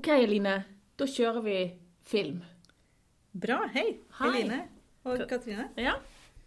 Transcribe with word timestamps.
OK, 0.00 0.08
Eline. 0.16 0.52
Da 0.96 1.04
kjører 1.04 1.42
vi 1.44 1.54
film. 2.08 2.38
Bra. 3.36 3.58
Hei, 3.74 3.98
Hei. 4.16 4.30
Eline 4.30 4.62
og 5.04 5.26
Katrine. 5.28 5.66
Ja. 5.76 5.98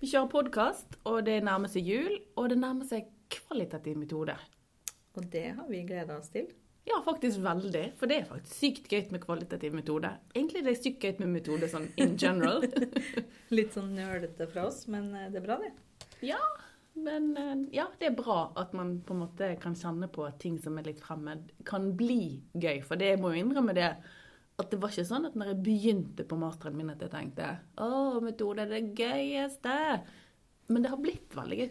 Vi 0.02 0.10
kjører 0.10 0.32
podkast, 0.32 0.96
og 1.06 1.20
det 1.28 1.36
nærmer 1.46 1.70
seg 1.70 1.86
jul, 1.86 2.16
og 2.34 2.48
det 2.50 2.58
nærmer 2.58 2.88
seg 2.90 3.12
kvalitativ 3.30 4.00
metode. 4.02 4.34
Og 5.14 5.30
det 5.30 5.44
har 5.60 5.70
vi 5.70 5.84
gleda 5.86 6.18
oss 6.18 6.34
til. 6.34 6.50
Ja, 6.90 6.98
faktisk 7.06 7.44
veldig. 7.46 7.84
For 8.02 8.10
det 8.10 8.24
er 8.24 8.26
faktisk 8.32 8.58
sykt 8.58 8.90
gøy 8.90 9.14
med 9.14 9.22
kvalitativ 9.22 9.78
metode. 9.78 10.16
Egentlig 10.34 10.66
det 10.66 10.74
er 10.74 10.82
sykt 10.82 11.06
gøy 11.06 11.22
med 11.22 11.36
metode 11.36 11.70
sånn 11.70 11.86
in 12.02 12.18
general. 12.18 12.66
Litt 13.60 13.78
sånn 13.78 13.94
nølete 13.94 14.50
fra 14.50 14.66
oss, 14.72 14.88
men 14.90 15.14
eh, 15.14 15.30
det 15.30 15.44
er 15.44 15.46
bra, 15.46 15.62
det. 15.62 15.76
ja, 16.26 16.42
men 17.06 17.30
eh, 17.38 17.54
ja, 17.78 17.88
det 18.00 18.10
er 18.10 18.18
bra 18.18 18.40
at 18.60 18.74
man 18.78 18.98
på 19.06 19.16
en 19.16 19.24
måte 19.26 19.54
kan 19.62 19.78
kjenne 19.78 20.10
på 20.12 20.26
at 20.28 20.40
ting 20.44 20.58
som 20.62 20.78
er 20.80 20.90
litt 20.90 21.02
fremmed, 21.04 21.52
kan 21.68 21.92
bli 22.00 22.42
gøy. 22.54 22.82
For 22.86 23.00
det 23.00 23.14
jeg 23.14 23.24
må 23.24 23.34
jo 23.34 23.44
innrømme 23.44 23.76
det, 23.78 23.90
at 24.62 24.70
det 24.70 24.80
var 24.82 24.94
ikke 24.94 25.10
sånn 25.10 25.28
at 25.30 25.38
når 25.40 25.54
jeg 25.54 25.64
begynte 25.66 26.28
på 26.30 26.38
masteren 26.40 26.78
min, 26.78 26.92
at 26.94 27.02
jeg 27.02 27.14
tenkte 27.14 27.56
å, 27.82 28.22
metode 28.24 28.66
er 28.66 28.74
det 28.76 28.94
gøyeste. 28.98 29.76
Men 30.70 30.86
det 30.86 30.94
har 30.94 31.02
blitt 31.02 31.36
veldig 31.36 31.60
gøy. 31.64 31.70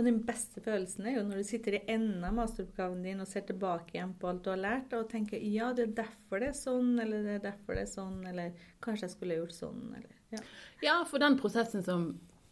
Og 0.00 0.06
den 0.06 0.22
beste 0.24 0.62
følelsen 0.64 1.04
er 1.10 1.18
jo 1.18 1.24
når 1.28 1.42
du 1.42 1.44
sitter 1.44 1.76
i 1.76 1.82
enden 1.92 2.22
av 2.24 2.32
masteroppgaven 2.38 3.02
din 3.04 3.20
og 3.20 3.28
ser 3.28 3.42
tilbake 3.48 3.98
igjen 3.98 4.14
på 4.16 4.30
alt 4.30 4.46
du 4.46 4.48
har 4.52 4.62
lært, 4.62 4.94
og 4.96 5.10
tenker 5.10 5.42
ja, 5.44 5.74
det 5.76 5.90
er 5.90 5.96
derfor 5.98 6.40
det 6.40 6.52
er 6.52 6.56
sånn, 6.56 6.94
eller 7.02 7.26
det 7.26 7.34
er 7.34 7.42
derfor 7.50 7.76
det 7.76 7.82
er 7.84 7.90
sånn, 7.90 8.16
eller 8.30 8.54
kanskje 8.80 9.08
jeg 9.08 9.14
skulle 9.16 9.36
gjort 9.42 9.56
sånn, 9.58 9.82
eller 9.98 10.16
ja. 10.32 10.42
Ja, 10.80 10.96
for 11.10 11.20
den 11.20 11.36
prosessen 11.36 11.84
som 11.84 12.06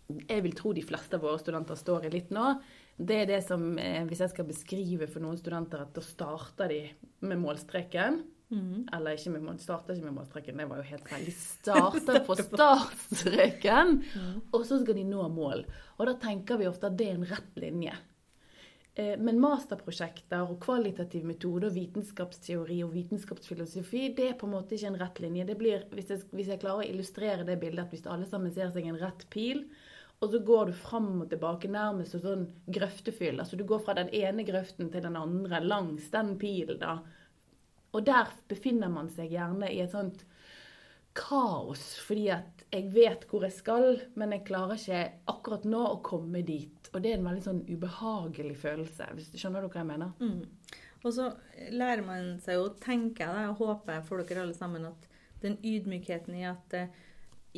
jeg 0.09 0.45
vil 0.45 0.57
tro 0.57 0.73
de 0.73 0.85
fleste 0.85 1.19
av 1.19 1.25
våre 1.27 1.41
studenter 1.41 1.79
står 1.79 2.09
i 2.09 2.13
litt 2.17 2.33
nå, 2.35 2.55
det 2.99 3.21
er 3.23 3.29
det 3.31 3.43
som, 3.47 3.63
eh, 3.79 4.03
hvis 4.09 4.25
jeg 4.25 4.33
skal 4.33 4.49
beskrive 4.49 5.07
for 5.07 5.23
noen 5.23 5.39
studenter, 5.39 5.85
at 5.85 5.95
da 5.95 6.03
starter 6.03 6.73
de 6.73 6.81
med 7.21 7.39
målstreken. 7.39 8.23
Eller 8.97 9.19
ikke 9.19 9.35
med 9.35 9.45
mål, 9.45 9.59
starter 9.61 9.95
ikke 9.95 10.09
med 10.09 10.17
målstreken, 10.17 10.57
det 10.57 10.69
var 10.71 10.81
jo 10.81 10.89
helt 10.89 11.09
feil. 11.09 11.25
De 11.29 11.35
starter 11.61 12.23
på 12.25 12.37
startstreken, 12.41 13.99
og 14.53 14.65
så 14.65 14.81
skal 14.81 14.97
de 14.97 15.05
nå 15.05 15.29
mål. 15.29 15.67
Og 15.99 16.09
da 16.09 16.15
tenker 16.23 16.59
vi 16.59 16.67
ofte 16.71 16.89
at 16.89 16.97
det 16.97 17.11
er 17.11 17.19
en 17.19 17.29
rett 17.29 17.61
linje. 17.61 17.95
Eh, 18.99 19.15
Men 19.19 19.39
masterprosjekter 19.39 20.43
og 20.43 20.59
kvalitativ 20.65 21.27
metode 21.29 21.69
og 21.71 21.77
vitenskapsteori 21.77 22.81
og 22.83 22.97
vitenskapsfilosofi, 22.97 24.09
det 24.17 24.33
er 24.33 24.39
på 24.41 24.49
en 24.49 24.57
måte 24.57 24.75
ikke 24.75 24.91
en 24.91 24.99
rett 24.99 25.21
linje. 25.23 25.45
Det 25.47 25.57
blir, 25.61 25.85
hvis 25.95 26.11
jeg, 26.11 26.25
hvis 26.35 26.51
jeg 26.51 26.63
klarer 26.65 26.83
å 26.83 26.89
illustrere 26.89 27.47
det 27.47 27.61
bildet, 27.63 27.85
at 27.85 27.95
hvis 27.95 28.09
alle 28.11 28.27
sammen 28.27 28.55
ser 28.55 28.73
seg 28.75 28.89
en 28.91 28.99
rett 28.99 29.23
pil, 29.31 29.63
og 30.19 30.33
så 30.33 30.41
går 30.43 30.67
du 30.67 30.75
fram 30.75 31.13
og 31.23 31.29
tilbake 31.31 31.71
nærmest 31.71 32.17
som 32.17 32.25
sånn 32.25 32.47
grøftefyll. 32.75 33.39
Altså 33.39 33.55
du 33.57 33.63
går 33.69 33.85
fra 33.87 33.95
den 34.01 34.11
ene 34.11 34.43
grøften 34.43 34.91
til 34.91 35.05
den 35.05 35.19
andre 35.21 35.61
langs 35.63 36.11
den 36.11 36.35
pilen, 36.41 36.81
da. 36.83 36.97
Og 37.95 38.03
der 38.05 38.35
befinner 38.51 38.91
man 38.91 39.13
seg 39.15 39.31
gjerne 39.31 39.71
i 39.71 39.79
et 39.85 39.95
sånt 39.95 40.27
kaos, 41.19 41.85
fordi 42.03 42.27
at 42.35 42.67
jeg 42.75 42.91
vet 42.95 43.25
hvor 43.31 43.47
jeg 43.47 43.55
skal, 43.55 43.87
men 44.19 44.35
jeg 44.35 44.47
klarer 44.51 44.75
ikke 44.75 45.05
akkurat 45.31 45.65
nå 45.71 45.87
å 45.87 46.03
komme 46.03 46.43
dit. 46.47 46.78
Og 46.93 47.03
det 47.03 47.13
er 47.13 47.19
en 47.19 47.27
veldig 47.29 47.45
sånn 47.45 47.65
ubehagelig 47.69 48.57
følelse, 48.63 49.09
hvis 49.17 49.33
du 49.33 49.39
skjønner 49.41 49.67
hva 49.67 49.83
jeg 49.83 49.91
mener? 49.91 50.15
Mm. 50.23 50.79
Og 51.05 51.13
så 51.15 51.29
lærer 51.71 52.03
man 52.07 52.39
seg 52.43 52.59
jo, 52.59 52.71
tenker 52.83 53.27
jeg, 53.27 53.35
da, 53.37 53.51
og 53.53 53.61
håper 53.63 54.03
for 54.07 54.25
dere 54.25 54.47
alle 54.47 54.57
sammen, 54.57 54.89
at 54.89 55.07
den 55.43 55.59
ydmykheten 55.63 56.35
i 56.35 56.47
at 56.49 56.75
eh, 56.75 56.97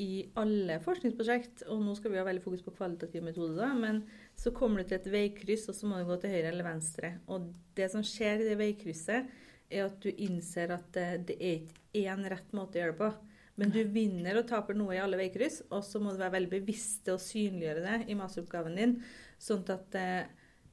i 0.01 0.11
alle 0.39 0.79
forskningsprosjekt, 0.85 1.65
og 1.73 1.81
nå 1.85 1.95
skal 1.99 2.13
vi 2.13 2.21
ha 2.21 2.25
veldig 2.27 2.45
fokus 2.45 2.63
på 2.65 2.75
kvalitativ 2.77 3.25
metode, 3.27 3.57
da, 3.59 3.71
men 3.77 4.03
så 4.39 4.53
kommer 4.57 4.81
du 4.81 4.91
til 4.91 5.01
et 5.01 5.09
veikryss, 5.13 5.67
og 5.71 5.77
så 5.77 5.89
må 5.89 5.99
du 5.99 6.09
gå 6.09 6.19
til 6.23 6.35
høyre 6.35 6.53
eller 6.53 6.67
venstre. 6.67 7.15
Og 7.33 7.51
det 7.77 7.91
som 7.93 8.05
skjer 8.07 8.41
i 8.41 8.51
det 8.51 8.59
veikrysset, 8.61 9.33
er 9.71 9.87
at 9.87 9.99
du 10.03 10.11
innser 10.11 10.73
at 10.75 10.97
eh, 10.99 11.19
det 11.27 11.37
er 11.39 11.61
ikke 11.61 12.07
én 12.07 12.25
rett 12.31 12.57
måte 12.57 12.79
å 12.79 12.83
gjøre 12.83 12.97
det 12.97 13.01
på. 13.01 13.11
Men 13.59 13.73
du 13.75 13.81
vinner 13.93 14.39
og 14.39 14.47
taper 14.49 14.77
noe 14.79 14.95
i 14.95 15.01
alle 15.03 15.19
veikryss, 15.21 15.63
og 15.75 15.83
så 15.85 16.01
må 16.03 16.15
du 16.15 16.21
være 16.21 16.37
veldig 16.39 16.53
bevisst 16.53 17.09
og 17.13 17.21
synliggjøre 17.23 17.85
det 17.85 18.13
i 18.13 18.17
masteroppgaven 18.19 18.79
din, 18.79 18.97
sånn 19.41 19.65
at, 19.75 19.99
eh, 19.99 20.25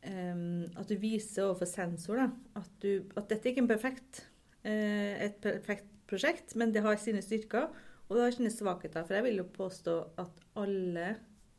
at 0.08 0.88
du 0.88 0.96
viser 1.02 1.48
overfor 1.48 1.70
sensor 1.70 2.22
da, 2.22 2.28
at, 2.62 2.74
du, 2.84 3.08
at 3.18 3.28
dette 3.28 3.42
er 3.44 3.54
ikke 3.54 3.66
en 3.66 3.72
perfekt, 3.72 4.24
eh, 4.64 5.28
et 5.28 5.40
perfekt 5.44 5.90
prosjekt, 6.08 6.56
men 6.56 6.72
det 6.72 6.86
har 6.86 7.00
sine 7.02 7.24
styrker, 7.24 7.72
og 8.08 8.16
det 8.16 8.24
har 8.24 8.36
sine 8.38 8.54
svakheter. 8.54 9.04
For 9.04 9.18
jeg 9.18 9.28
vil 9.28 9.42
jo 9.42 9.50
påstå 9.58 9.98
at 10.24 10.46
alle 10.60 11.10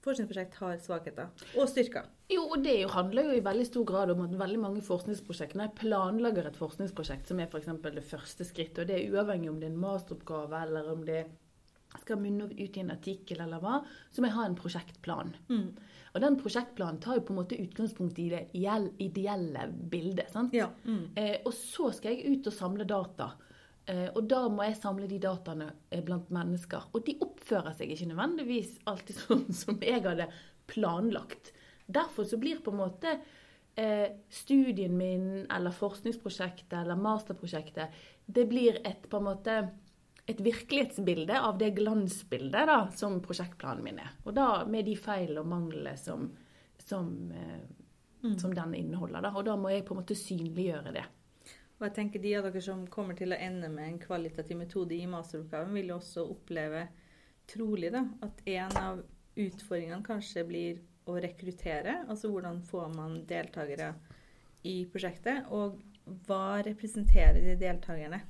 forskningsprosjekt 0.04 0.56
har 0.62 0.78
svakheter 0.80 1.50
og 1.58 1.68
styrker. 1.68 2.08
Jo, 2.28 2.42
og 2.44 2.60
det 2.64 2.76
handler 2.92 3.30
jo 3.30 3.36
i 3.38 3.44
veldig 3.44 3.64
stor 3.64 3.84
grad 3.88 4.10
om 4.12 4.20
at 4.26 4.34
veldig 4.36 4.60
mange 4.60 4.84
forskningsprosjekter 4.84 5.62
jeg 5.64 5.76
planlegger 5.80 6.50
et 6.50 6.58
forskningsprosjekt, 6.60 7.30
som 7.30 7.40
er 7.40 7.48
f.eks. 7.48 7.70
det 7.86 8.04
første 8.04 8.44
skrittet, 8.44 8.82
og 8.82 8.90
det 8.90 8.98
er 8.98 9.14
uavhengig 9.14 9.48
om 9.48 9.60
det 9.60 9.70
er 9.70 9.72
en 9.72 9.80
masteroppgave 9.80 10.60
eller 10.66 10.90
om 10.92 11.06
det 11.08 11.22
skal 12.02 12.20
munne 12.20 12.50
ut 12.52 12.76
i 12.76 12.82
en 12.82 12.92
artikkel 12.92 13.40
eller 13.40 13.62
hva, 13.62 13.78
så 14.12 14.20
må 14.20 14.28
jeg 14.28 14.36
ha 14.36 14.44
en 14.44 14.58
prosjektplan. 14.58 15.32
Og 16.12 16.22
den 16.24 16.36
prosjektplanen 16.40 17.00
tar 17.00 17.18
jo 17.18 17.24
på 17.24 17.34
en 17.34 17.40
måte 17.40 17.58
utgangspunkt 17.62 18.18
i 18.20 18.28
det 18.32 18.42
ideelle 18.52 19.68
bildet. 19.72 20.32
sant? 20.32 20.52
Ja. 20.56 20.68
Mm. 20.84 21.04
Eh, 21.16 21.36
og 21.44 21.52
så 21.56 21.90
skal 21.96 22.16
jeg 22.16 22.38
ut 22.38 22.48
og 22.50 22.56
samle 22.56 22.84
data. 22.88 23.32
Eh, 23.88 24.08
og 24.12 24.24
da 24.28 24.42
må 24.52 24.66
jeg 24.66 24.80
samle 24.80 25.08
de 25.08 25.20
dataene 25.22 25.70
eh, 25.90 26.02
blant 26.04 26.28
mennesker. 26.34 26.90
Og 26.92 27.04
de 27.06 27.16
oppfører 27.24 27.76
seg 27.76 27.92
ikke 27.92 28.10
nødvendigvis 28.12 28.78
alltid 28.90 29.20
sånn 29.24 29.46
som 29.56 29.80
jeg 29.84 30.04
hadde 30.04 30.28
planlagt. 30.68 31.54
Derfor 31.88 32.28
så 32.28 32.36
blir 32.40 32.60
på 32.60 32.74
en 32.74 32.80
måte 32.82 33.14
eh, 33.74 34.08
studien 34.28 34.96
min 34.96 35.46
eller 35.50 35.74
forskningsprosjektet 35.74 36.76
eller 36.82 37.00
masterprosjektet 37.00 38.00
det 38.28 38.44
blir 38.44 38.80
et 38.84 39.08
på 39.08 39.16
en 39.16 39.28
måte 39.30 39.54
et 40.28 40.40
virkelighetsbilde 40.44 41.38
av 41.40 41.56
det 41.58 41.70
glansbildet 41.78 42.68
da, 42.68 42.82
som 42.92 43.16
prosjektplanen 43.24 43.84
min 43.84 44.00
er. 44.02 44.10
Og 44.28 44.34
da 44.36 44.66
med 44.68 44.84
de 44.84 44.96
feil 45.00 45.38
og 45.40 45.48
manglene 45.48 45.94
som, 45.96 46.26
som, 46.84 47.08
eh, 47.32 48.34
som 48.36 48.52
den 48.52 48.74
inneholder. 48.76 49.24
Da. 49.24 49.32
Og 49.32 49.46
da 49.48 49.56
må 49.56 49.72
jeg 49.72 49.86
på 49.88 49.96
en 49.96 50.02
måte 50.02 50.18
synliggjøre 50.18 50.92
det. 50.98 51.06
Og 51.78 51.86
jeg 51.86 51.94
tenker 51.96 52.20
De 52.20 52.34
av 52.36 52.44
dere 52.44 52.60
som 52.60 52.84
kommer 52.92 53.16
til 53.16 53.32
å 53.32 53.40
ende 53.40 53.70
med 53.72 53.86
en 53.86 53.98
kvalitativ 54.02 54.58
metode 54.60 54.98
i 54.98 55.08
masteroppgaven, 55.08 55.72
vil 55.78 55.94
også 55.96 56.26
oppleve 56.28 56.84
trolig 57.48 57.94
da, 57.94 58.04
at 58.26 58.42
en 58.52 58.78
av 58.82 59.02
utfordringene 59.38 60.04
kanskje 60.04 60.44
blir 60.44 60.80
å 61.08 61.18
rekruttere. 61.22 62.02
Altså 62.08 62.30
hvordan 62.32 62.62
får 62.68 62.88
man 62.96 63.20
deltakere 63.28 63.92
i 64.68 64.80
prosjektet, 64.90 65.46
og 65.54 65.78
hva 66.26 66.58
representerer 66.66 67.40
de 67.44 67.56
deltakerne? 67.60 68.24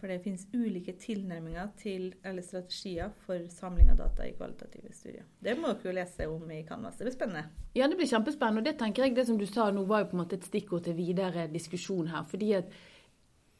For 0.00 0.08
det 0.08 0.22
finnes 0.24 0.46
ulike 0.54 0.94
tilnærminger 0.96 1.74
til, 1.76 2.06
eller 2.24 2.40
strategier 2.40 3.10
for 3.26 3.42
samling 3.52 3.90
av 3.92 3.98
data 4.00 4.24
i 4.24 4.32
kvalitative 4.32 4.94
studier. 4.96 5.26
Det 5.44 5.52
må 5.60 5.74
dere 5.74 5.90
jo 5.90 5.92
lese 5.98 6.28
om 6.30 6.46
i 6.48 6.62
Canvas. 6.64 6.96
Det 6.96 7.04
blir 7.04 7.12
spennende. 7.12 7.50
Ja, 7.76 7.84
det 7.84 7.98
blir 8.00 8.08
kjempespennende. 8.08 8.62
Og 8.62 8.70
det 8.70 8.78
tenker 8.80 9.04
jeg, 9.04 9.16
det 9.18 9.26
som 9.28 9.36
du 9.36 9.44
sa 9.44 9.68
nå, 9.68 9.84
var 9.84 10.06
jo 10.06 10.08
på 10.08 10.16
en 10.16 10.22
måte 10.22 10.38
et 10.40 10.48
stikkord 10.48 10.86
til 10.86 10.96
videre 10.96 11.44
diskusjon 11.52 12.08
her. 12.14 12.24
Fordi 12.30 12.48
at 12.62 12.72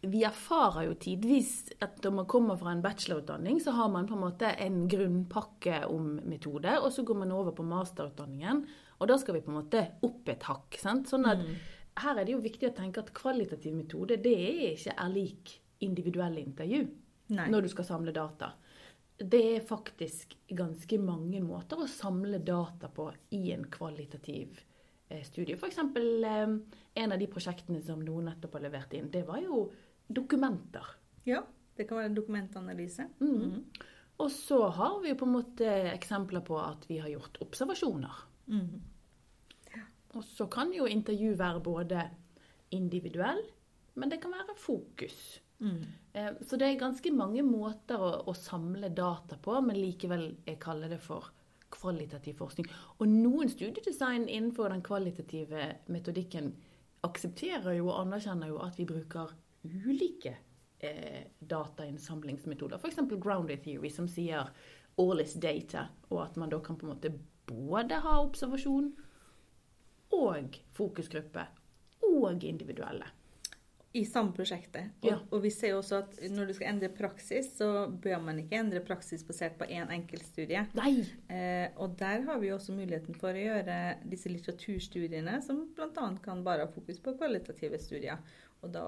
vi 0.02 0.24
erfarer 0.26 0.88
jo 0.88 0.94
tidvis 0.98 1.52
at 1.84 2.00
når 2.02 2.14
man 2.16 2.26
kommer 2.30 2.58
fra 2.58 2.72
en 2.74 2.82
bachelorutdanning, 2.82 3.60
så 3.62 3.74
har 3.76 3.90
man 3.92 4.08
på 4.08 4.16
en 4.16 4.24
måte 4.24 4.48
en 4.64 4.80
grunnpakke 4.90 5.84
om 5.86 6.16
metode, 6.26 6.74
og 6.80 6.90
så 6.92 7.04
går 7.06 7.20
man 7.20 7.34
over 7.34 7.54
på 7.54 7.66
masterutdanningen, 7.66 8.64
og 8.98 9.10
da 9.10 9.18
skal 9.18 9.38
vi 9.38 9.44
på 9.44 9.52
en 9.52 9.60
måte 9.60 9.84
opp 10.02 10.32
et 10.32 10.48
hakk. 10.48 10.78
sant? 10.80 11.06
Sånn 11.10 11.28
at 11.30 11.44
her 12.02 12.18
er 12.18 12.26
det 12.26 12.34
jo 12.34 12.42
viktig 12.42 12.70
å 12.70 12.74
tenke 12.74 13.02
at 13.02 13.12
kvalitativ 13.14 13.76
metode, 13.76 14.18
det 14.22 14.34
er 14.34 14.64
ikke 14.72 14.96
er 14.96 15.12
lik 15.12 15.54
individuelle 15.86 16.42
intervju 16.42 16.82
Nei. 17.36 17.46
når 17.50 17.66
du 17.66 17.70
skal 17.70 17.86
samle 17.86 18.14
data. 18.16 18.52
Det 19.22 19.42
er 19.54 19.66
faktisk 19.66 20.34
ganske 20.50 20.98
mange 20.98 21.38
måter 21.44 21.78
å 21.78 21.86
samle 21.90 22.40
data 22.42 22.90
på 22.90 23.06
i 23.38 23.52
en 23.54 23.69
kvalitativ 23.70 24.58
eh, 25.08 25.22
studie. 25.22 25.54
F.eks. 25.54 25.78
Eh, 25.78 26.56
en 27.02 27.14
av 27.14 27.22
de 27.22 27.30
prosjektene 27.30 27.82
som 27.86 28.02
noen 28.02 28.32
nettopp 28.32 28.58
har 28.58 28.66
levert 28.66 28.98
inn, 28.98 29.12
det 29.12 29.22
var 29.28 29.42
jo 29.44 29.69
dokumenter. 30.15 30.87
Ja, 31.29 31.43
det 31.76 31.88
kan 31.88 31.99
være 31.99 32.12
en 32.12 32.17
dokumentanalyse. 32.17 33.09
Mm. 33.20 33.64
Og 34.23 34.31
så 34.31 34.59
har 34.76 35.00
vi 35.03 35.12
jo 35.12 35.19
på 35.19 35.26
en 35.26 35.37
måte 35.37 35.69
eksempler 35.93 36.44
på 36.47 36.59
at 36.61 36.85
vi 36.88 37.00
har 37.03 37.11
gjort 37.12 37.41
observasjoner. 37.44 38.25
Mhm. 38.47 38.81
Og 40.12 40.25
så 40.29 40.44
kan 40.53 40.73
jo 40.76 40.85
intervju 40.85 41.32
være 41.41 41.61
både 41.64 42.03
individuell, 42.76 43.41
men 43.94 44.11
det 44.11 44.20
kan 44.20 44.35
være 44.35 44.56
fokus. 44.61 45.41
Mm. 45.59 45.87
Eh, 46.12 46.32
Så 46.44 46.56
det 46.56 46.67
er 46.69 46.79
ganske 46.79 47.11
mange 47.11 47.43
måter 47.43 47.97
å, 47.97 48.11
å 48.29 48.35
samle 48.35 48.91
data 48.93 49.38
på, 49.41 49.61
men 49.65 49.79
likevel 49.79 50.37
jeg 50.47 50.58
kaller 50.61 50.88
det 50.93 51.00
for 51.00 51.31
kvalitativ 51.73 52.37
forskning. 52.37 52.69
Og 53.00 53.08
noen 53.08 53.49
studiedesign 53.49 54.29
innenfor 54.29 54.69
den 54.69 54.82
kvalitative 54.85 55.70
metodikken 55.88 56.53
aksepterer 57.03 57.79
jo 57.79 57.88
og 57.88 58.03
anerkjenner 58.03 58.53
jo 58.53 58.61
at 58.62 58.76
vi 58.79 58.85
bruker 58.85 59.32
ulike 59.64 60.37
eh, 60.79 61.23
datainnsamlingsmetoder. 61.38 62.76
F.eks. 62.79 62.97
grounded 63.23 63.62
theory, 63.64 63.91
som 63.91 64.09
sier 64.09 64.50
all 64.99 65.20
is 65.23 65.35
data, 65.41 65.88
og 66.11 66.23
at 66.26 66.37
man 66.37 66.50
da 66.53 66.59
kan 66.61 66.76
på 66.76 66.87
en 66.87 66.94
måte 66.94 67.12
både 67.49 68.03
ha 68.05 68.19
observasjon 68.23 68.93
og 70.12 70.59
fokusgruppe 70.76 71.47
og 72.12 72.44
individuelle. 72.44 73.06
i 73.94 74.06
samme 74.09 74.32
prosjektet. 74.32 74.87
Og, 75.03 75.09
Ja. 75.11 75.19
og 75.31 75.43
vi 75.43 75.50
ser 75.50 75.69
jo 75.75 75.79
også 75.82 75.99
at 75.99 76.15
når 76.32 76.47
du 76.49 76.53
skal 76.55 76.69
endre 76.70 76.88
praksis, 76.88 77.50
så 77.58 77.91
bør 77.93 78.23
man 78.25 78.38
ikke 78.41 78.56
endre 78.56 78.81
praksis 78.81 79.20
basert 79.23 79.58
på 79.58 79.67
én 79.69 79.91
enkeltstudie. 79.93 80.62
Nei! 80.73 81.05
Eh, 81.29 81.69
og 81.76 81.99
der 81.99 82.23
har 82.25 82.38
vi 82.41 82.49
jo 82.49 82.55
også 82.56 82.73
muligheten 82.73 83.15
for 83.15 83.37
å 83.37 83.43
gjøre 83.43 83.99
disse 84.08 84.32
litteraturstudiene, 84.32 85.43
som 85.44 85.67
bl.a. 85.76 86.06
kan 86.25 86.41
bare 86.43 86.65
ha 86.65 86.73
fokus 86.73 86.99
på 87.05 87.12
kvalitative 87.19 87.79
studier. 87.79 88.17
Og 88.62 88.70
da 88.70 88.82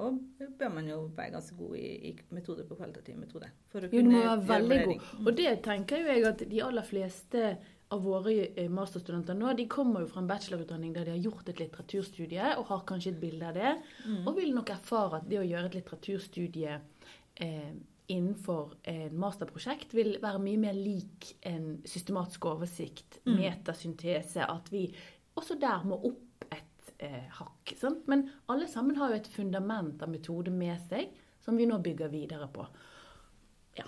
bør 0.59 0.69
man 0.71 0.87
jo 0.89 1.01
være 1.17 1.33
ganske 1.35 1.57
god 1.59 1.77
i, 1.77 1.87
i 2.11 2.17
metode 2.31 2.63
på 2.69 2.77
kvalitativ 2.79 3.17
metode. 3.19 3.49
For 3.73 3.81
å 3.83 3.89
Jo, 3.91 4.03
kunne 4.05 4.21
være 4.23 4.45
veldig 4.49 4.77
god. 4.87 5.09
Og 5.27 5.33
det 5.41 5.55
tenker 5.67 5.99
jo 6.05 6.13
jeg 6.13 6.27
at 6.29 6.45
de 6.51 6.61
aller 6.63 6.87
fleste 6.87 7.57
av 7.95 8.03
våre 8.07 8.35
eh, 8.57 8.69
masterstudenter 8.71 9.35
nå, 9.37 9.51
de 9.59 9.67
kommer 9.71 10.01
jo 10.05 10.07
fra 10.13 10.23
en 10.23 10.29
bachelorutdanning 10.31 10.95
der 10.95 11.05
de 11.09 11.17
har 11.17 11.25
gjort 11.27 11.49
et 11.51 11.59
litteraturstudie 11.65 12.53
og 12.59 12.69
har 12.71 12.85
kanskje 12.89 13.13
et 13.17 13.19
bilde 13.21 13.49
av 13.51 13.55
det, 13.59 13.75
Mm. 14.07 14.23
og 14.29 14.37
vil 14.37 14.55
nok 14.55 14.71
erfare 14.71 15.19
at 15.21 15.29
det 15.29 15.39
å 15.41 15.49
gjøre 15.49 15.67
et 15.67 15.75
litteraturstudie 15.81 16.79
eh, 17.43 17.75
innenfor 18.15 18.75
en 18.85 19.15
masterprosjekt 19.19 19.95
vil 19.97 20.19
være 20.23 20.39
mye 20.43 20.59
mer 20.61 20.75
lik 20.77 21.35
en 21.43 21.81
systematisk 21.89 22.45
oversikt, 22.51 23.19
Mm. 23.27 23.37
metasyntese, 23.43 24.45
at 24.49 24.71
vi 24.73 24.87
også 25.37 25.59
der 25.59 25.83
må 25.85 25.99
opp 26.05 26.45
et 26.53 26.63
eh, 27.05 27.29
hakk. 27.39 27.75
Sant? 27.81 28.09
Men 28.11 28.27
alle 28.53 28.69
sammen 28.71 28.99
har 29.01 29.13
jo 29.13 29.21
et 29.21 29.31
fundament 29.31 30.03
av 30.03 30.13
metode 30.13 30.53
med 30.55 30.81
seg 30.89 31.13
som 31.45 31.57
vi 31.61 31.69
nå 31.69 31.79
bygger 31.85 32.13
videre 32.13 32.49
på. 32.53 32.65
Ja. 33.77 33.87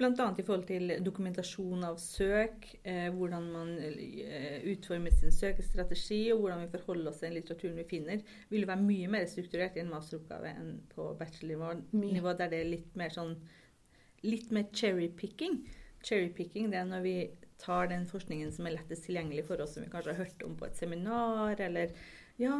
Annet 0.00 0.40
i 0.40 0.46
forhold 0.46 0.64
til 0.66 0.94
dokumentasjon 1.04 1.84
av 1.86 1.98
søk, 2.02 2.66
eh, 2.82 3.10
hvordan 3.14 3.50
man 3.52 3.74
eh, 3.78 4.64
utformer 4.72 5.12
sin 5.14 5.34
søkestrategi, 5.34 6.22
og 6.32 6.40
hvordan 6.42 6.64
vi 6.64 6.72
forholder 6.72 7.12
oss 7.12 7.20
til 7.20 7.28
den 7.28 7.38
litteraturen 7.38 7.78
vi 7.78 7.86
finner, 7.92 8.24
vil 8.50 8.66
være 8.66 8.88
mye 8.88 9.12
mer 9.12 9.28
strukturert 9.30 9.76
i 9.78 9.84
en 9.84 9.92
masteroppgave 9.92 10.50
enn 10.56 10.74
på 10.94 11.12
bachelornivå, 11.20 12.34
der 12.40 12.50
det 12.50 12.64
er 12.64 12.72
litt 12.72 12.98
mer 12.98 13.14
sånn 13.14 13.36
litt 14.24 14.50
mer 14.56 14.70
cherrypicking. 14.72 15.60
Cherrypicking 16.04 16.72
er 16.72 16.86
når 16.88 17.04
vi 17.04 17.16
tar 17.60 17.88
den 17.92 18.06
forskningen 18.08 18.52
som 18.52 18.66
er 18.66 18.76
lettest 18.78 19.06
tilgjengelig 19.06 19.46
for 19.48 19.62
oss, 19.62 19.76
som 19.76 19.84
vi 19.84 19.90
kanskje 19.92 20.14
har 20.14 20.24
hørt 20.24 20.44
om 20.46 20.56
på 20.58 20.66
et 20.68 20.78
seminar, 20.78 21.60
eller 21.60 21.92
ja, 22.34 22.54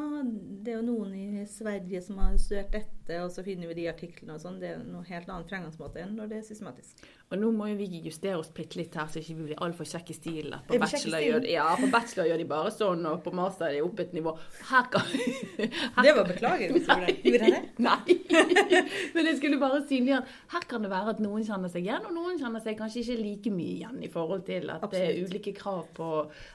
det 0.63 0.71
er 0.71 0.77
jo 0.79 0.85
noen 0.87 1.15
i 1.19 1.45
Sverige 1.51 1.99
som 2.05 2.21
har 2.23 2.37
studert 2.39 2.71
dette, 2.77 3.17
og 3.19 3.33
så 3.35 3.43
finner 3.43 3.67
vi 3.67 3.81
de 3.81 3.89
artiklene 3.91 4.37
og 4.37 4.43
sånn. 4.45 4.61
Det 4.63 4.69
er 4.71 4.85
noe 4.87 5.03
helt 5.09 5.27
annet 5.27 5.51
fremgangsmåte 5.51 5.99
enn 5.99 6.13
når 6.15 6.31
det 6.31 6.37
er 6.39 6.45
systematisk. 6.47 7.03
Og 7.35 7.41
nå 7.43 7.49
må 7.57 7.67
jo 7.73 7.79
vi 7.81 7.99
justere 8.05 8.39
oss 8.39 8.53
bitte 8.55 8.79
litt 8.79 8.95
her, 8.95 9.09
så 9.11 9.19
ikke 9.19 9.35
vi 9.41 9.49
blir 9.49 9.65
altfor 9.67 9.89
kjekke 9.91 10.15
i 10.15 10.17
stilen. 10.17 10.55
På 10.69 10.79
bachelor, 10.79 11.25
gjør, 11.27 11.49
ja, 11.51 11.67
på 11.81 11.91
bachelor 11.91 12.31
gjør 12.31 12.43
de 12.45 12.49
bare 12.55 12.71
sånn, 12.77 13.03
og 13.11 13.21
på 13.27 13.35
master 13.35 13.67
er 13.67 13.81
de 13.81 13.83
oppe 13.89 14.07
et 14.07 14.15
nivå. 14.15 14.37
Her 14.71 14.91
kan 14.95 15.11
Det 15.11 16.17
var 16.21 16.31
beklager 16.31 16.75
hvis 16.77 16.87
du 16.87 16.93
gjorde 16.95 17.11
det. 17.11 17.19
Gjorde 17.27 17.53
det? 17.57 17.63
Nei. 17.83 18.19
Men 19.17 19.31
jeg 19.33 19.41
skulle 19.41 19.59
bare 19.59 19.83
synliggjøre 19.89 20.37
her 20.55 20.69
kan 20.71 20.87
det 20.87 20.95
være 20.95 21.17
at 21.17 21.25
noen 21.25 21.43
kjenner 21.51 21.73
seg 21.73 21.89
igjen, 21.89 22.07
og 22.07 22.15
noen 22.15 22.39
kjenner 22.39 22.63
seg 22.63 22.79
kanskje 22.79 23.03
ikke 23.03 23.23
like 23.25 23.59
mye 23.59 23.75
igjen 23.81 24.07
i 24.07 24.13
forhold 24.13 24.47
til 24.47 24.71
at 24.71 24.87
det 24.95 25.03
er 25.03 25.25
ulike 25.27 25.57
krav 25.59 25.89
på 25.99 26.13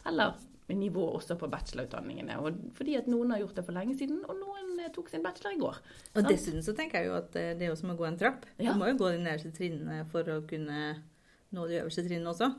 Eller 0.07 0.39
nivå 0.77 1.05
også 1.17 1.35
på 1.39 1.47
bachelorutdanningene. 1.49 2.35
Fordi 2.77 2.95
at 2.99 3.07
noen 3.09 3.31
har 3.33 3.39
gjort 3.43 3.55
det 3.55 3.65
for 3.65 3.77
lenge 3.77 3.95
siden, 3.97 4.19
og 4.29 4.37
noen 4.37 4.79
eh, 4.83 4.91
tok 4.95 5.09
sin 5.09 5.23
bachelor 5.25 5.55
i 5.55 5.61
går. 5.61 5.79
Og 6.15 6.27
dessuten 6.29 6.61
så 6.65 6.75
tenker 6.77 6.99
jeg 7.01 7.09
jo 7.09 7.15
at 7.17 7.35
eh, 7.39 7.53
det 7.57 7.67
er 7.67 7.71
jo 7.73 7.79
som 7.79 7.93
å 7.93 7.97
gå 7.99 8.05
en 8.09 8.19
trapp. 8.19 8.45
Ja. 8.59 8.73
Du 8.73 8.79
må 8.81 8.91
jo 8.91 8.97
gå 9.01 9.13
de 9.15 9.23
nederste 9.23 9.53
trinnene 9.55 10.03
for 10.11 10.27
å 10.35 10.41
kunne 10.49 10.81
nå 11.55 11.67
de 11.69 11.79
øverste 11.81 12.05
trinnene 12.05 12.33
også. 12.35 12.51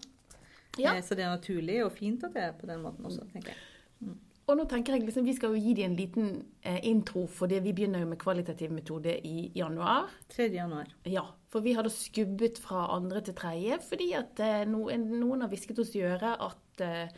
Ja. 0.78 0.96
Eh, 0.96 1.02
Så 1.06 1.14
det 1.18 1.26
er 1.26 1.34
naturlig 1.36 1.82
og 1.84 1.92
fint 1.96 2.24
at 2.26 2.34
det 2.34 2.48
er 2.48 2.58
på 2.58 2.66
den 2.70 2.82
måten 2.82 3.06
også, 3.06 3.26
tenker 3.32 3.54
jeg. 3.54 4.16
Og 4.50 4.56
nå 4.58 4.64
tenker 4.66 4.96
jeg 4.96 5.04
liksom, 5.06 5.22
Vi 5.28 5.34
skal 5.36 5.52
jo 5.54 5.60
gi 5.62 5.74
dem 5.78 5.92
en 5.92 5.96
liten 5.98 6.30
eh, 6.66 6.80
intro, 6.88 7.26
fordi 7.30 7.60
vi 7.62 7.70
begynner 7.76 8.02
jo 8.02 8.08
med 8.10 8.18
kvalitativ 8.18 8.72
metode 8.74 9.12
i 9.26 9.44
januar. 9.54 10.08
3. 10.34 10.48
januar. 10.56 10.88
Ja, 11.06 11.22
for 11.52 11.62
vi 11.62 11.76
hadde 11.76 11.92
skubbet 11.94 12.58
fra 12.58 12.88
andre 12.96 13.22
til 13.22 13.36
tredje, 13.38 13.78
fordi 13.86 14.08
at 14.18 14.40
eh, 14.42 14.64
noen, 14.66 15.06
noen 15.20 15.44
har 15.44 15.52
hvisket 15.52 15.78
oss 15.78 15.94
i 15.94 16.02
øret 16.02 16.42
at 16.48 16.82
eh, 16.82 17.12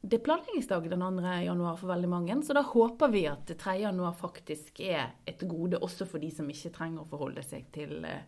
det 0.00 0.16
er 0.16 0.24
planleggingsdag 0.24 0.86
den 0.88 1.02
2. 1.04 1.32
januar 1.44 1.76
for 1.76 1.92
veldig 1.92 2.08
mange. 2.08 2.36
Så 2.42 2.56
da 2.56 2.62
håper 2.64 3.10
vi 3.12 3.26
at 3.28 3.50
3. 3.52 3.76
januar 3.82 4.14
faktisk 4.16 4.80
er 4.80 5.10
et 5.28 5.42
gode 5.48 5.76
også 5.76 6.06
for 6.08 6.22
de 6.22 6.30
som 6.32 6.48
ikke 6.48 6.72
trenger 6.72 7.02
å 7.02 7.10
forholde 7.10 7.44
seg 7.44 7.66
til 7.74 7.98
eh, 8.08 8.22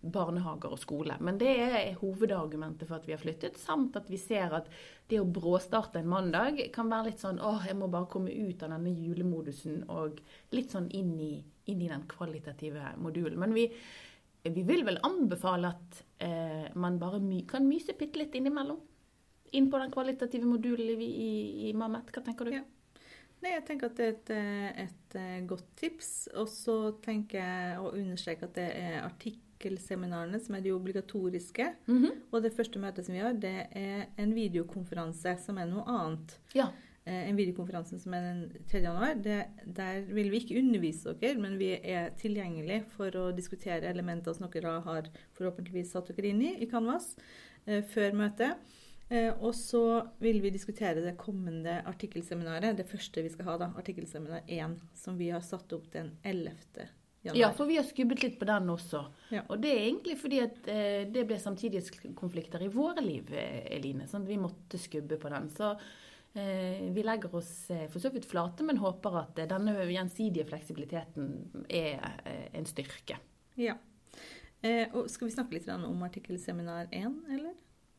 barnehager 0.00 0.72
og 0.72 0.80
skole. 0.80 1.18
Men 1.20 1.36
det 1.40 1.50
er 1.60 1.98
hovedargumentet 2.00 2.88
for 2.88 2.96
at 2.96 3.08
vi 3.08 3.12
har 3.12 3.20
flyttet, 3.20 3.60
samt 3.60 3.98
at 4.00 4.08
vi 4.08 4.16
ser 4.20 4.56
at 4.56 4.70
det 5.10 5.20
å 5.20 5.28
bråstarte 5.28 6.00
en 6.00 6.08
mandag 6.08 6.62
kan 6.72 6.88
være 6.88 7.10
litt 7.10 7.20
sånn 7.20 7.42
åh, 7.42 7.60
jeg 7.68 7.76
må 7.76 7.90
bare 7.92 8.08
komme 8.08 8.32
ut 8.32 8.64
av 8.64 8.72
denne 8.72 8.96
julemodusen 8.96 9.84
og 9.92 10.22
litt 10.56 10.72
sånn 10.72 10.88
inn 10.96 11.12
i, 11.20 11.34
inn 11.68 11.84
i 11.84 11.92
den 11.92 12.08
kvalitative 12.08 12.94
modulen. 12.96 13.36
Men 13.44 13.52
vi, 13.56 13.68
vi 14.48 14.64
vil 14.64 14.88
vel 14.88 15.02
anbefale 15.04 15.76
at 15.76 16.02
eh, 16.24 16.72
man 16.80 16.96
bare 17.02 17.20
my 17.20 17.44
kan 17.48 17.68
myse 17.68 17.92
bitte 18.00 18.24
litt 18.24 18.40
innimellom. 18.40 18.80
Inn 19.54 19.68
på 19.70 19.78
den 19.82 19.92
kvalitative 19.94 20.48
modulen 20.48 21.00
i, 21.00 21.10
i, 21.10 21.34
i 21.68 21.72
Mamet. 21.78 22.10
Hva 22.14 22.22
tenker 22.26 22.48
du? 22.50 22.56
Ja. 22.58 22.64
Nei, 23.44 23.52
jeg 23.58 23.64
tenker 23.68 23.90
at 23.90 23.98
det 23.98 24.04
er 24.06 24.14
et, 24.14 24.30
eh, 24.32 24.84
et 24.86 25.16
eh, 25.20 25.40
godt 25.48 25.66
tips. 25.76 26.12
Og 26.40 26.48
så 26.48 26.76
tenker 27.04 27.42
jeg 27.42 27.82
å 27.82 27.90
understreke 27.92 28.48
at 28.48 28.54
det 28.56 28.70
er 28.80 29.02
artikkelseminarene 29.04 30.40
som 30.40 30.56
er 30.56 30.64
de 30.64 30.72
obligatoriske. 30.72 31.66
Mhm. 31.86 32.22
Og 32.32 32.42
det 32.44 32.54
første 32.56 32.80
møtet 32.80 33.04
som 33.06 33.14
vi 33.14 33.20
har, 33.20 33.36
det 33.36 33.68
er 33.76 34.06
en 34.18 34.32
videokonferanse 34.36 35.36
som 35.44 35.60
er 35.60 35.68
noe 35.70 35.84
annet. 35.84 36.38
Ja. 36.56 36.70
Eh, 37.04 37.28
En 37.28 37.36
videokonferanse 37.36 37.98
som 38.00 38.14
er 38.16 38.22
den 38.30 38.64
3. 38.70 38.80
januar. 38.80 39.14
Det, 39.20 39.42
der 39.76 40.00
vil 40.08 40.30
vi 40.32 40.40
ikke 40.40 40.56
undervise 40.62 41.12
dere, 41.20 41.36
men 41.36 41.58
vi 41.60 41.74
er 41.76 42.14
tilgjengelige 42.16 42.86
for 42.96 43.10
å 43.20 43.26
diskutere 43.36 43.90
elementer 43.90 44.32
som 44.32 44.48
dere 44.48 44.78
har 44.86 45.10
forhåpentligvis 45.36 45.92
satt 45.92 46.08
dere 46.16 46.32
inn 46.32 46.40
i 46.40 46.54
i 46.64 46.70
Canvas 46.70 47.10
eh, 47.66 47.82
før 47.84 48.16
møtet. 48.16 48.56
Eh, 49.08 49.30
og 49.36 49.52
så 49.54 49.84
vil 50.22 50.40
vi 50.40 50.52
diskutere 50.54 51.02
det 51.04 51.16
kommende 51.20 51.80
artikkelseminaret, 51.86 52.76
det 52.78 52.88
første 52.88 53.24
vi 53.24 53.32
skal 53.32 53.50
ha, 53.50 53.56
da, 53.60 53.70
artikkelseminar 53.80 54.46
1, 54.48 54.78
som 54.96 55.18
vi 55.20 55.28
har 55.34 55.44
satt 55.44 55.72
opp 55.76 55.90
den 55.92 56.14
11. 56.22 56.54
januar. 57.24 57.40
Ja, 57.40 57.50
for 57.56 57.68
vi 57.68 57.76
har 57.76 57.84
skubbet 57.88 58.24
litt 58.24 58.38
på 58.40 58.48
den 58.48 58.70
også. 58.72 59.02
Ja. 59.34 59.44
Og 59.48 59.60
det 59.60 59.74
er 59.74 59.82
egentlig 59.84 60.16
fordi 60.20 60.40
at 60.44 60.70
eh, 60.72 61.02
det 61.12 61.26
ble 61.28 61.38
samtidighetskonflikter 61.42 62.64
i 62.64 62.72
våre 62.72 63.04
liv, 63.04 63.28
eh, 63.36 63.60
Eline. 63.76 64.08
Sånn 64.08 64.24
at 64.24 64.32
vi 64.32 64.40
måtte 64.40 64.80
skubbe 64.80 65.20
på 65.20 65.32
den. 65.32 65.50
Så 65.52 65.74
eh, 66.32 66.88
vi 66.96 67.04
legger 67.04 67.36
oss 67.36 67.52
eh, 67.74 67.84
for 67.92 68.00
så 68.00 68.12
vidt 68.14 68.28
flate, 68.30 68.64
men 68.64 68.80
håper 68.80 69.20
at 69.20 69.44
eh, 69.44 69.50
denne 69.50 69.76
gjensidige 69.92 70.48
fleksibiliteten 70.48 71.66
er 71.68 72.24
en 72.56 72.68
styrke. 72.68 73.20
Ja. 73.60 73.76
Eh, 74.64 74.88
og 74.96 75.10
skal 75.12 75.28
vi 75.28 75.36
snakke 75.36 75.58
litt 75.58 75.68
om 75.68 76.02
artikkelseminar 76.06 76.88
1, 76.88 77.20
eller? 77.36 77.52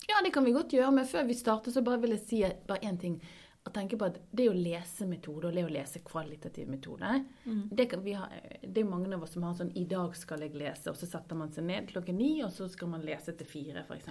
Ja, 0.07 0.21
det 0.23 0.31
kan 0.33 0.45
vi 0.45 0.51
godt 0.53 0.73
gjøre, 0.73 0.91
men 0.91 1.05
før 1.09 1.25
vi 1.25 1.33
starter, 1.33 1.71
så 1.71 1.81
bare 1.81 2.01
vil 2.03 2.11
jeg 2.11 2.23
si 2.25 2.43
bare 2.67 2.85
én 2.85 2.99
ting. 3.01 3.17
Å 3.65 3.71
tenke 3.73 3.97
på 3.97 4.05
at 4.05 4.19
det 4.29 4.45
å 4.49 4.53
lese 4.53 5.07
metode, 5.09 5.47
og 5.47 5.55
det 5.55 5.63
å 5.65 5.71
lese 5.73 5.99
kvalitativ 6.05 6.67
metode 6.69 7.25
det, 7.73 7.87
kan 7.89 8.03
vi 8.03 8.13
ha, 8.13 8.27
det 8.61 8.81
er 8.81 8.85
mange 8.85 9.09
av 9.15 9.23
oss 9.23 9.33
som 9.33 9.43
har 9.43 9.55
sånn 9.55 9.71
'i 9.75 9.85
dag 9.89 10.15
skal 10.15 10.39
jeg 10.41 10.53
lese', 10.53 10.89
og 10.91 10.95
så 10.95 11.07
setter 11.09 11.35
man 11.35 11.49
seg 11.51 11.63
ned 11.63 11.87
klokken 11.89 12.15
ni, 12.17 12.43
og 12.43 12.51
så 12.51 12.69
skal 12.69 12.87
man 12.89 13.01
lese 13.01 13.33
til 13.33 13.47
fire, 13.47 13.83
f.eks. 13.83 14.05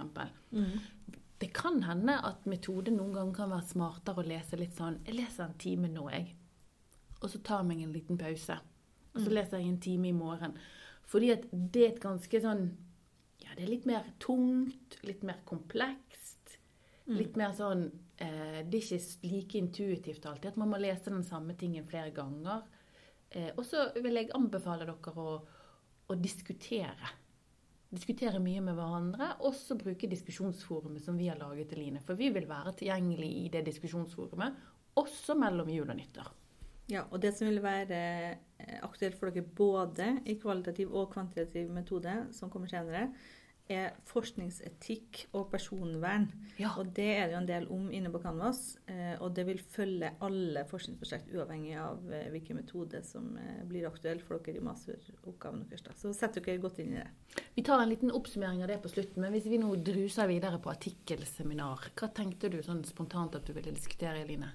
Det 1.39 1.53
kan 1.53 1.81
hende 1.83 2.19
at 2.23 2.45
metode 2.45 2.91
noen 2.91 3.13
ganger 3.13 3.33
kan 3.33 3.49
være 3.49 3.67
smartere 3.67 4.23
å 4.23 4.27
lese 4.27 4.57
litt 4.57 4.75
sånn 4.75 4.99
'Jeg 5.05 5.15
leser 5.15 5.43
en 5.45 5.53
time 5.57 5.87
nå, 5.87 6.09
jeg', 6.11 6.35
og 7.21 7.29
så 7.29 7.41
tar 7.41 7.59
jeg 7.63 7.67
meg 7.67 7.81
en 7.83 7.93
liten 7.93 8.17
pause. 8.17 8.59
Og 9.15 9.21
så 9.21 9.29
leser 9.31 9.57
jeg 9.59 9.67
en 9.69 9.79
time 9.79 10.07
i 10.09 10.11
morgen. 10.11 10.53
Fordi 11.07 11.31
at 11.31 11.43
det 11.71 11.81
er 11.81 11.93
et 11.93 12.01
ganske 12.01 12.41
sånn 12.41 12.75
Det 13.55 13.63
er 13.63 13.71
litt 13.71 13.85
mer 13.87 14.07
tungt, 14.19 14.97
litt 15.07 15.23
mer 15.23 15.41
komplekst. 15.47 16.57
Litt 17.05 17.35
mer 17.37 17.51
sånn 17.53 17.83
eh, 18.17 18.63
Det 18.65 18.79
er 18.79 18.81
ikke 18.81 19.29
like 19.29 19.59
intuitivt 19.59 20.23
alltid 20.25 20.55
at 20.55 20.57
man 20.57 20.71
må 20.71 20.79
lese 20.81 21.11
den 21.13 21.25
samme 21.27 21.53
tingen 21.59 21.85
flere 21.87 22.09
ganger. 22.15 22.63
Eh, 23.29 23.51
og 23.53 23.61
så 23.67 23.89
vil 24.01 24.17
jeg 24.17 24.33
anbefale 24.37 24.87
dere 24.87 25.13
å, 25.21 25.35
å 26.09 26.17
diskutere. 26.17 27.11
Diskutere 27.95 28.41
mye 28.43 28.63
med 28.65 28.75
hverandre, 28.75 29.35
og 29.45 29.53
så 29.55 29.77
bruke 29.79 30.09
diskusjonsforumet 30.09 31.05
som 31.05 31.19
vi 31.19 31.29
har 31.29 31.37
laget 31.39 31.69
til 31.71 31.83
Line. 31.83 32.01
For 32.03 32.17
vi 32.19 32.31
vil 32.33 32.49
være 32.49 32.73
tilgjengelig 32.79 33.29
i 33.43 33.45
det 33.53 33.61
diskusjonsforumet, 33.69 34.57
også 34.99 35.35
mellom 35.37 35.69
jul 35.71 35.87
og 35.87 35.99
nyttår. 35.99 36.33
Ja, 36.91 37.05
og 37.09 37.21
det 37.21 37.31
som 37.33 37.47
vil 37.49 37.63
være 37.63 37.99
eh, 38.61 38.77
aktuelt 38.85 39.17
for 39.17 39.33
dere 39.33 39.45
både 39.57 40.11
i 40.29 40.35
kvalitativ 40.41 40.93
og 40.93 41.09
kvantitativ 41.13 41.71
metode, 41.73 42.13
som 42.35 42.51
kommer 42.53 42.69
senere, 42.69 43.07
er 43.71 43.95
forskningsetikk 44.05 45.23
og 45.35 45.47
personvern. 45.49 46.27
Ja. 46.59 46.71
Og 46.79 46.91
det 46.95 47.07
er 47.15 47.25
det 47.25 47.35
jo 47.35 47.39
en 47.39 47.49
del 47.49 47.67
om 47.73 47.87
inne 47.93 48.11
på 48.13 48.21
Canvas, 48.21 48.77
eh, 48.91 49.15
og 49.17 49.33
det 49.37 49.47
vil 49.47 49.59
følge 49.59 50.11
alle 50.25 50.65
forskningsprosjekt 50.69 51.33
uavhengig 51.33 51.73
av 51.81 52.05
eh, 52.13 52.27
hvilken 52.33 52.59
metode 52.61 53.01
som 53.07 53.31
eh, 53.41 53.63
blir 53.67 53.87
aktuell 53.89 54.21
for 54.25 54.43
dere 54.45 54.61
i 54.61 54.65
masteroppgaven 54.65 55.65
deres. 55.71 55.89
Så 56.01 56.13
sett 56.15 56.37
dere 56.37 56.61
godt 56.61 56.81
inn 56.83 56.93
i 56.93 57.01
det. 57.01 57.43
Vi 57.57 57.65
tar 57.65 57.81
en 57.81 57.91
liten 57.91 58.13
oppsummering 58.13 58.61
av 58.63 58.71
det 58.71 58.81
på 58.83 58.91
slutten, 58.93 59.23
men 59.25 59.33
hvis 59.33 59.49
vi 59.49 59.61
nå 59.61 59.73
druser 59.81 60.29
videre 60.29 60.61
på 60.61 60.73
artikkelseminar, 60.73 61.89
hva 61.97 62.11
tenkte 62.13 62.51
du 62.53 62.61
sånn 62.63 62.85
spontant 62.87 63.39
at 63.39 63.47
du 63.47 63.55
ville 63.57 63.73
diskutere, 63.73 64.21
Eline? 64.21 64.53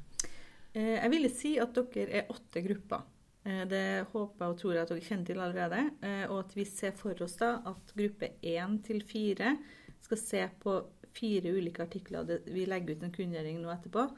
Jeg 0.71 1.11
ville 1.11 1.29
si 1.35 1.57
at 1.59 1.75
dere 1.75 2.21
er 2.21 2.29
åtte 2.31 2.63
grupper. 2.63 3.03
Eh, 3.45 3.65
Det 3.69 4.07
håper 4.13 4.47
og 4.47 4.59
tror 4.59 4.75
jeg 4.75 4.83
at 4.83 4.89
dere 4.93 5.07
kjenner 5.07 5.27
til 5.27 5.41
allerede. 5.41 5.91
eh, 6.03 6.25
Og 6.31 6.39
at 6.45 6.57
vi 6.57 6.65
ser 6.65 6.93
for 6.93 7.23
oss 7.23 7.37
da 7.37 7.63
at 7.67 7.95
gruppe 7.97 8.33
1 8.43 8.83
til 8.85 9.01
4 9.03 9.57
skal 10.01 10.19
se 10.19 10.49
på 10.61 10.81
fire 11.13 11.53
ulike 11.53 11.83
artikler. 11.83 12.41
Vi 12.47 12.65
legger 12.67 12.97
ut 12.97 13.03
en 13.03 13.13
kunngjøring 13.13 13.61
nå 13.61 13.71
etterpå 13.73 14.09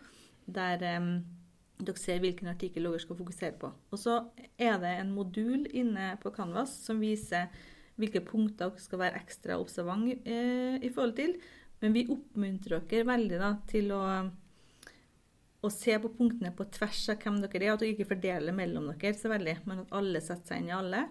der 0.46 0.98
um, 0.98 1.24
dere 1.82 1.98
ser 1.98 2.18
hvilken 2.22 2.50
artikkel 2.50 2.84
dere 2.86 3.00
skal 3.02 3.16
fokusere 3.16 3.58
på. 3.58 3.70
Og 3.90 3.98
så 3.98 4.18
er 4.58 4.78
det 4.82 4.92
en 5.00 5.12
modul 5.14 5.66
inne 5.72 6.16
på 6.22 6.32
Canvas 6.34 6.74
som 6.84 7.00
viser 7.02 7.48
hvilke 8.00 8.22
punkter 8.24 8.70
dere 8.70 8.82
skal 8.82 9.02
være 9.02 9.20
ekstra 9.22 9.58
observant 9.60 10.08
eh, 10.26 10.78
i 10.82 10.90
forhold 10.90 11.16
til. 11.18 11.36
Men 11.82 11.94
vi 11.96 12.06
oppmuntrer 12.10 12.84
dere 12.90 13.06
veldig 13.06 13.38
da, 13.42 13.52
til 13.70 13.90
å, 13.94 14.02
å 15.62 15.70
se 15.70 15.94
på 16.02 16.10
punktene 16.16 16.50
på 16.56 16.66
tvers 16.74 17.04
av 17.12 17.20
hvem 17.22 17.36
dere 17.42 17.64
er. 17.68 17.74
At 17.74 17.82
dere 17.84 17.94
ikke 17.94 18.08
fordeler 18.14 18.56
mellom 18.56 18.88
dere 18.92 19.14
så 19.18 19.30
veldig, 19.32 19.60
men 19.68 19.84
at 19.84 19.94
alle 19.98 20.22
setter 20.24 20.52
seg 20.54 20.62
inn 20.64 20.72
i 20.72 20.74
alle. 20.78 21.04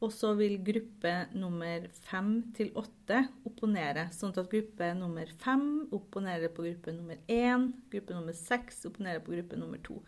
Og 0.00 0.08
så 0.16 0.30
vil 0.32 0.54
gruppe 0.64 1.10
nummer 1.36 1.84
fem 2.08 2.30
til 2.56 2.70
åtte 2.80 3.18
opponere. 3.44 4.06
Sånn 4.16 4.32
at 4.32 4.48
gruppe 4.48 4.86
nummer 4.96 5.28
fem 5.42 5.66
opponerer 5.92 6.48
på 6.56 6.64
gruppe 6.64 6.94
nummer 6.96 7.18
én, 7.28 7.66
gruppe 7.92 8.16
nummer 8.16 8.32
seks 8.32 8.86
opponerer 8.88 9.20
på 9.20 9.34
gruppe 9.36 9.58
nummer 9.60 9.82
to. 9.84 9.98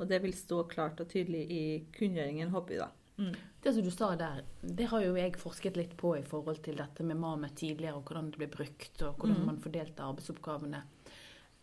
Og 0.00 0.08
det 0.08 0.22
vil 0.24 0.32
stå 0.32 0.62
klart 0.72 1.02
og 1.04 1.10
tydelig 1.12 1.44
i 1.52 1.62
kunngjøringen, 1.92 2.48
håper 2.54 2.72
vi 2.72 2.80
da. 2.80 2.88
Mm. 3.20 3.34
Det 3.62 3.74
som 3.74 3.84
du 3.84 3.90
sa 3.92 4.08
der, 4.16 4.40
det 4.64 4.86
har 4.88 5.04
jo 5.04 5.12
jeg 5.20 5.36
forsket 5.36 5.76
litt 5.76 5.92
på 6.00 6.14
i 6.16 6.24
forhold 6.24 6.62
til 6.64 6.80
dette 6.80 7.04
med 7.04 7.20
MAME 7.20 7.52
tidligere, 7.52 7.98
og 8.00 8.08
hvordan 8.08 8.32
det 8.32 8.40
ble 8.40 8.48
brukt, 8.56 9.02
og 9.04 9.20
hvordan 9.20 9.42
Mm. 9.42 9.46
man 9.46 9.60
fordelte 9.60 10.02
arbeidsoppgavene. 10.02 10.80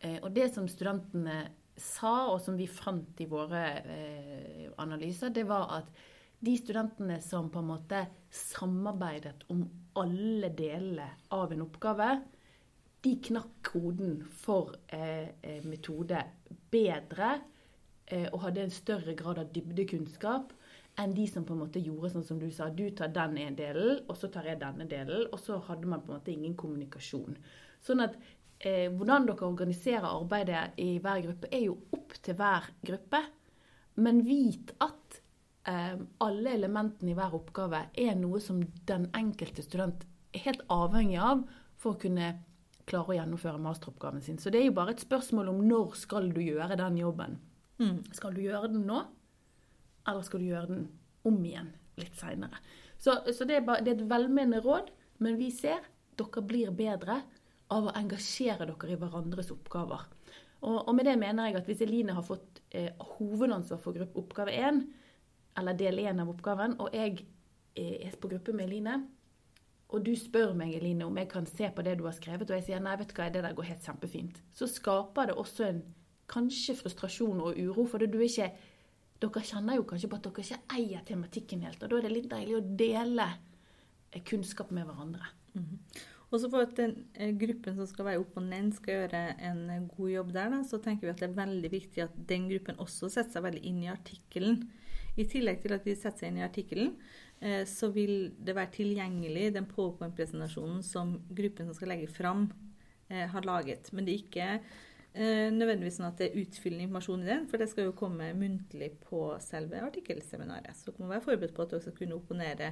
Eh, 0.01 0.19
og 0.22 0.29
det 0.36 0.53
som 0.53 0.67
studentene 0.69 1.50
sa, 1.81 2.29
og 2.33 2.39
som 2.43 2.57
vi 2.59 2.67
fant 2.69 3.19
i 3.21 3.27
våre 3.29 3.63
eh, 3.83 4.65
analyser, 4.81 5.33
det 5.36 5.45
var 5.50 5.69
at 5.79 5.91
de 6.39 6.55
studentene 6.55 7.19
som 7.24 7.50
på 7.51 7.59
en 7.59 7.71
måte 7.74 8.03
samarbeidet 8.31 9.43
om 9.51 9.65
alle 10.00 10.51
delene 10.55 11.09
av 11.36 11.51
en 11.51 11.65
oppgave, 11.65 12.09
de 13.03 13.15
knakk 13.29 13.59
koden 13.63 14.19
for 14.41 14.75
eh, 14.88 15.31
eh, 15.41 15.63
metode 15.67 16.19
bedre 16.71 17.31
eh, 18.07 18.27
og 18.27 18.41
hadde 18.45 18.65
en 18.65 18.74
større 18.75 19.15
grad 19.19 19.39
av 19.39 19.51
dybdekunnskap 19.55 20.51
enn 21.00 21.15
de 21.15 21.25
som 21.31 21.45
på 21.48 21.55
en 21.55 21.62
måte 21.63 21.79
gjorde 21.83 22.12
sånn 22.15 22.27
som 22.27 22.39
du 22.41 22.50
sa. 22.51 22.67
Du 22.69 22.89
tar 22.95 23.13
den 23.15 23.38
ene 23.39 23.55
delen, 23.55 24.01
og 24.07 24.17
så 24.19 24.27
tar 24.31 24.50
jeg 24.50 24.59
denne 24.59 24.88
delen. 24.89 25.29
Og 25.31 25.39
så 25.39 25.59
hadde 25.69 25.88
man 25.88 26.01
på 26.03 26.12
en 26.12 26.17
måte 26.17 26.33
ingen 26.33 26.57
kommunikasjon. 26.59 27.38
Sånn 27.86 28.03
at 28.03 28.17
eh, 28.60 28.88
hvordan 28.92 29.28
dere 29.30 29.48
organiserer 29.48 30.08
arbeidet 30.10 30.80
i 30.82 30.98
hver 31.04 31.24
gruppe, 31.25 31.50
er 31.51 31.66
jo 31.68 31.78
opp 31.96 32.16
til 32.24 32.38
hver 32.39 32.70
gruppe. 32.86 33.24
Men 34.00 34.22
vit 34.28 34.74
at 34.84 35.20
eh, 35.68 35.96
alle 36.25 36.54
elementene 36.56 37.13
i 37.13 37.18
hver 37.18 37.36
oppgave 37.39 37.86
er 37.94 38.16
noe 38.20 38.42
som 38.44 38.62
den 38.89 39.10
enkelte 39.18 39.66
student 39.66 40.06
er 40.36 40.46
helt 40.46 40.63
avhengig 40.72 41.20
av 41.24 41.44
for 41.80 41.96
å 41.96 42.01
kunne 42.01 42.34
klare 42.89 43.13
å 43.13 43.18
gjennomføre 43.20 43.62
masteroppgaven 43.62 44.24
sin. 44.25 44.39
Så 44.42 44.51
det 44.54 44.62
er 44.62 44.70
jo 44.70 44.78
bare 44.78 44.96
et 44.96 45.04
spørsmål 45.04 45.51
om 45.51 45.62
når 45.68 45.96
skal 46.00 46.32
du 46.34 46.42
gjøre 46.42 46.78
den 46.80 46.98
jobben. 47.00 47.38
Mm. 47.80 48.00
Skal 48.16 48.36
du 48.36 48.42
gjøre 48.44 48.72
den 48.74 48.86
nå, 48.88 49.04
eller 50.10 50.25
skal 50.25 50.42
du 50.42 50.50
gjøre 50.50 50.72
den 50.74 50.88
om 51.28 51.38
igjen 51.46 51.70
litt 52.01 52.18
seinere? 52.20 52.60
Så, 53.00 53.16
så 53.32 53.46
det, 53.48 53.60
er 53.60 53.68
bare, 53.68 53.84
det 53.86 53.94
er 53.94 54.01
et 54.01 54.10
velmenende 54.10 54.60
råd, 54.66 54.89
men 55.24 55.38
vi 55.39 55.51
ser 55.56 55.86
dere 56.20 56.44
blir 56.44 56.74
bedre 56.75 57.22
av 57.73 57.89
å 57.89 57.95
engasjere 57.97 58.67
dere 58.69 58.93
i 58.93 58.97
hverandres 58.99 59.51
oppgaver. 59.53 60.07
Og, 60.59 60.77
og 60.89 60.95
med 60.95 61.07
det 61.07 61.15
mener 61.19 61.47
jeg 61.49 61.59
at 61.59 61.69
hvis 61.69 61.83
Eline 61.85 62.15
har 62.17 62.25
fått 62.25 62.59
eh, 62.75 62.91
hovedansvar 63.15 63.79
for 63.81 63.95
gruppe, 63.95 64.19
oppgave 64.19 64.55
1, 64.57 64.81
eller 65.59 65.77
del 65.77 66.01
1 66.01 66.19
av 66.23 66.31
oppgaven, 66.33 66.75
og 66.83 66.95
jeg 66.95 67.21
eh, 67.75 68.07
er 68.07 68.17
på 68.19 68.31
gruppe 68.31 68.55
med 68.55 68.67
Eline, 68.67 68.97
og 69.89 70.03
du 70.05 70.11
spør 70.19 70.51
meg, 70.57 70.75
Eline, 70.77 71.07
om 71.07 71.17
jeg 71.17 71.29
kan 71.31 71.47
se 71.49 71.69
på 71.73 71.85
det 71.85 71.95
du 71.97 72.03
har 72.05 72.17
skrevet, 72.17 72.49
og 72.49 72.59
jeg 72.59 72.67
sier 72.67 72.83
nei, 72.83 72.97
vet 72.99 73.09
du 73.09 73.15
hva, 73.17 73.29
det 73.33 73.45
der 73.45 73.55
går 73.57 73.71
helt 73.71 73.88
kjempefint, 73.88 74.43
så 74.53 74.67
skaper 74.69 75.31
det 75.31 75.38
også 75.39 75.65
en 75.69 75.79
kanskje 76.29 76.75
frustrasjon 76.77 77.41
og 77.41 77.57
uro, 77.57 77.88
for 77.89 78.01
det 78.01 78.11
du 78.13 78.21
ikke 78.23 78.51
Dere 79.19 79.41
kjenner 79.43 79.75
jo 79.75 79.83
kanskje 79.83 80.07
på 80.07 80.15
at 80.15 80.27
dere 80.29 80.43
ikke 80.45 80.75
eier 80.77 81.01
tematikken 81.03 81.63
helt, 81.67 81.81
og 81.83 81.89
da 81.91 81.97
er 81.97 82.05
det 82.05 82.11
litt 82.13 82.29
deilig 82.31 82.53
å 82.55 82.61
dele 82.79 83.25
eh, 83.27 84.21
kunnskap 84.23 84.69
med 84.71 84.85
hverandre. 84.88 85.27
Og 85.59 86.18
så 86.38 86.50
for 86.51 86.62
at 86.62 86.75
den 86.77 86.91
eh, 87.17 87.31
gruppen 87.33 87.77
som 87.77 87.88
skal 87.89 88.05
være 88.12 88.21
opponent 88.21 88.75
skal 88.77 89.00
gjøre 89.00 89.21
en 89.50 89.63
eh, 89.74 89.88
god 89.95 90.12
jobb 90.13 90.33
der, 90.36 90.51
da, 90.53 90.59
så 90.67 90.77
tenker 90.83 91.07
vi 91.07 91.13
at 91.13 91.24
det 91.24 91.29
er 91.31 91.39
veldig 91.39 91.71
viktig 91.74 92.03
at 92.05 92.19
den 92.29 92.45
gruppen 92.51 92.77
også 92.83 93.09
setter 93.09 93.39
seg 93.39 93.48
veldig 93.48 93.63
inn 93.65 93.79
i 93.81 93.89
artikkelen. 93.89 94.59
I 95.19 95.25
tillegg 95.29 95.63
til 95.63 95.74
at 95.74 95.88
de 95.88 95.95
setter 95.98 96.21
seg 96.21 96.29
inn 96.29 96.38
i 96.43 96.45
artikkelen, 96.45 96.93
eh, 97.41 97.63
så 97.69 97.89
vil 97.95 98.29
det 98.38 98.53
være 98.57 98.75
tilgjengelig 98.77 99.48
den 99.57 99.65
powerpoint-presentasjonen 99.71 100.86
som 100.86 101.17
gruppen 101.33 101.71
som 101.71 101.79
skal 101.79 101.95
legge 101.95 102.12
fram, 102.13 102.51
har 103.09 103.41
laget. 103.41 103.88
Men 103.89 104.05
det 104.05 104.12
er 104.13 104.19
ikke 104.21 104.48
nødvendigvis 105.17 105.95
sånn 105.98 106.12
at 106.12 106.19
det 106.21 106.27
er 106.27 106.43
utfyllende 106.43 106.86
informasjon 106.86 107.24
i 107.24 107.29
den, 107.31 107.48
for 107.50 107.57
det 107.57 107.65
skal 107.71 107.88
jo 107.88 107.95
komme 107.98 108.27
muntlig 108.38 108.91
på 109.01 109.24
selve 109.41 109.79
artikkelseminaret. 109.81 110.77
Så 110.77 110.91
dere 110.91 111.01
må 111.01 111.09
være 111.09 111.25
forberedt 111.25 111.55
på 111.57 111.65
at 111.65 111.74
dere 111.74 111.81
skal 111.88 111.95
kunne 111.98 112.19
opponere 112.19 112.67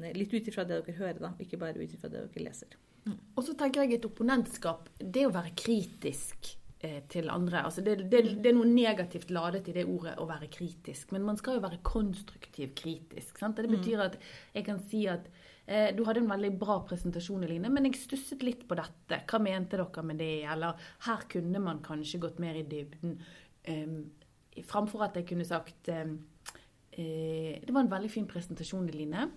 litt 0.00 0.32
ut 0.32 0.48
ifra 0.48 0.64
det 0.64 0.80
dere 0.80 0.96
hører, 0.98 1.20
da, 1.20 1.34
ikke 1.42 1.60
bare 1.60 1.80
ut 1.80 1.94
ifra 1.94 2.10
det 2.12 2.24
dere 2.24 2.46
leser. 2.46 2.78
Og 3.10 3.44
så 3.44 3.54
tenker 3.58 3.82
jeg 3.82 3.98
et 3.98 4.06
opponentskap, 4.06 4.90
det 4.98 5.24
å 5.26 5.32
være 5.34 5.54
kritisk 5.58 6.52
eh, 6.84 7.00
til 7.10 7.30
andre. 7.32 7.64
Altså 7.66 7.82
det, 7.84 7.96
det, 8.12 8.22
det 8.44 8.52
er 8.52 8.56
noe 8.56 8.68
negativt 8.68 9.32
ladet 9.34 9.66
i 9.70 9.74
det 9.74 9.86
ordet 9.90 10.14
å 10.22 10.28
være 10.28 10.50
kritisk. 10.52 11.14
Men 11.14 11.26
man 11.26 11.40
skal 11.40 11.58
jo 11.58 11.64
være 11.64 11.82
konstruktiv 11.86 12.76
kritisk. 12.78 13.40
Sant? 13.42 13.58
Det 13.58 13.72
betyr 13.72 14.04
at 14.06 14.18
jeg 14.54 14.66
kan 14.68 14.78
si 14.86 15.02
at 15.10 15.26
eh, 15.66 15.90
du 15.96 16.04
hadde 16.06 16.22
en 16.22 16.30
veldig 16.30 16.52
bra 16.60 16.78
presentasjon, 16.86 17.42
Eline, 17.48 17.72
men 17.74 17.90
jeg 17.90 18.04
stusset 18.04 18.46
litt 18.46 18.68
på 18.70 18.78
dette. 18.78 19.24
Hva 19.26 19.42
mente 19.42 19.80
dere 19.80 20.06
med 20.06 20.22
det? 20.22 20.34
Eller 20.54 20.90
her 21.08 21.28
kunne 21.32 21.62
man 21.64 21.82
kanskje 21.82 22.22
gått 22.22 22.42
mer 22.42 22.60
i 22.60 22.66
dybden. 22.68 23.18
Um, 23.66 23.98
framfor 24.66 25.04
at 25.06 25.14
jeg 25.18 25.28
kunne 25.28 25.44
sagt 25.46 25.86
um, 25.94 26.16
eh, 26.90 27.60
Det 27.62 27.70
var 27.70 27.84
en 27.84 27.92
veldig 27.92 28.10
fin 28.10 28.26
presentasjon, 28.30 28.88
Eline. 28.90 29.30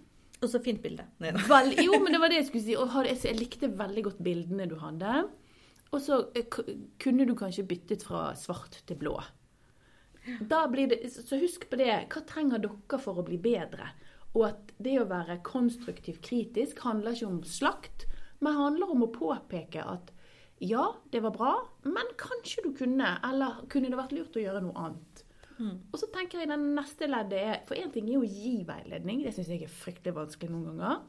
Og 0.46 0.52
så 0.52 0.62
fint 0.62 0.82
bilde. 0.84 1.08
Vel, 1.50 1.74
jo, 1.82 1.98
men 2.04 2.14
det 2.14 2.22
var 2.22 2.30
det 2.30 2.44
jeg 2.44 2.50
skulle 2.52 2.66
si. 2.68 2.76
Og 2.78 3.10
jeg 3.10 3.40
likte 3.40 3.72
veldig 3.74 4.04
godt 4.06 4.22
bildene 4.26 4.70
du 4.70 4.78
hadde. 4.78 5.24
Og 5.96 6.02
så 6.04 6.20
eh, 6.38 6.46
kunne 7.02 7.26
du 7.26 7.34
kanskje 7.38 7.66
byttet 7.68 8.06
fra 8.06 8.28
svart 8.38 8.82
til 8.86 9.00
blå. 9.02 9.16
Det, 10.26 11.00
så 11.14 11.38
husk 11.42 11.68
på 11.70 11.80
det. 11.80 11.92
Hva 12.12 12.22
trenger 12.30 12.62
dere 12.62 13.00
for 13.02 13.22
å 13.22 13.26
bli 13.26 13.38
bedre? 13.42 13.92
Og 14.36 14.50
at 14.50 14.74
det 14.84 14.98
å 15.00 15.08
være 15.10 15.40
konstruktivt 15.48 16.24
kritisk 16.26 16.82
handler 16.84 17.16
ikke 17.16 17.30
om 17.30 17.44
slakt, 17.48 18.08
men 18.44 18.58
handler 18.58 18.92
om 18.92 19.06
å 19.06 19.14
påpeke 19.14 19.86
at 19.86 20.12
ja, 20.64 20.88
det 21.12 21.22
var 21.24 21.34
bra, 21.36 21.54
men 21.84 22.10
kanskje 22.20 22.64
du 22.66 22.70
kunne, 22.76 23.16
eller 23.28 23.64
kunne 23.72 23.92
det 23.92 24.00
vært 24.00 24.16
lurt 24.16 24.38
å 24.40 24.44
gjøre 24.44 24.64
noe 24.64 24.88
annet? 24.88 25.15
Og 25.94 26.00
så 26.02 26.10
tenker 26.14 26.42
jeg 26.42 26.52
den 26.52 26.74
neste 26.76 27.08
leddet 27.08 27.40
er 27.40 27.62
For 27.68 27.80
én 27.80 27.94
ting 27.94 28.10
er 28.10 28.18
jo 28.18 28.26
å 28.26 28.28
gi 28.28 28.58
veiledning. 28.68 29.24
Det 29.24 29.32
syns 29.36 29.54
jeg 29.54 29.64
er 29.64 29.72
fryktelig 29.72 30.16
vanskelig 30.18 30.52
noen 30.52 30.68
ganger. 30.74 31.00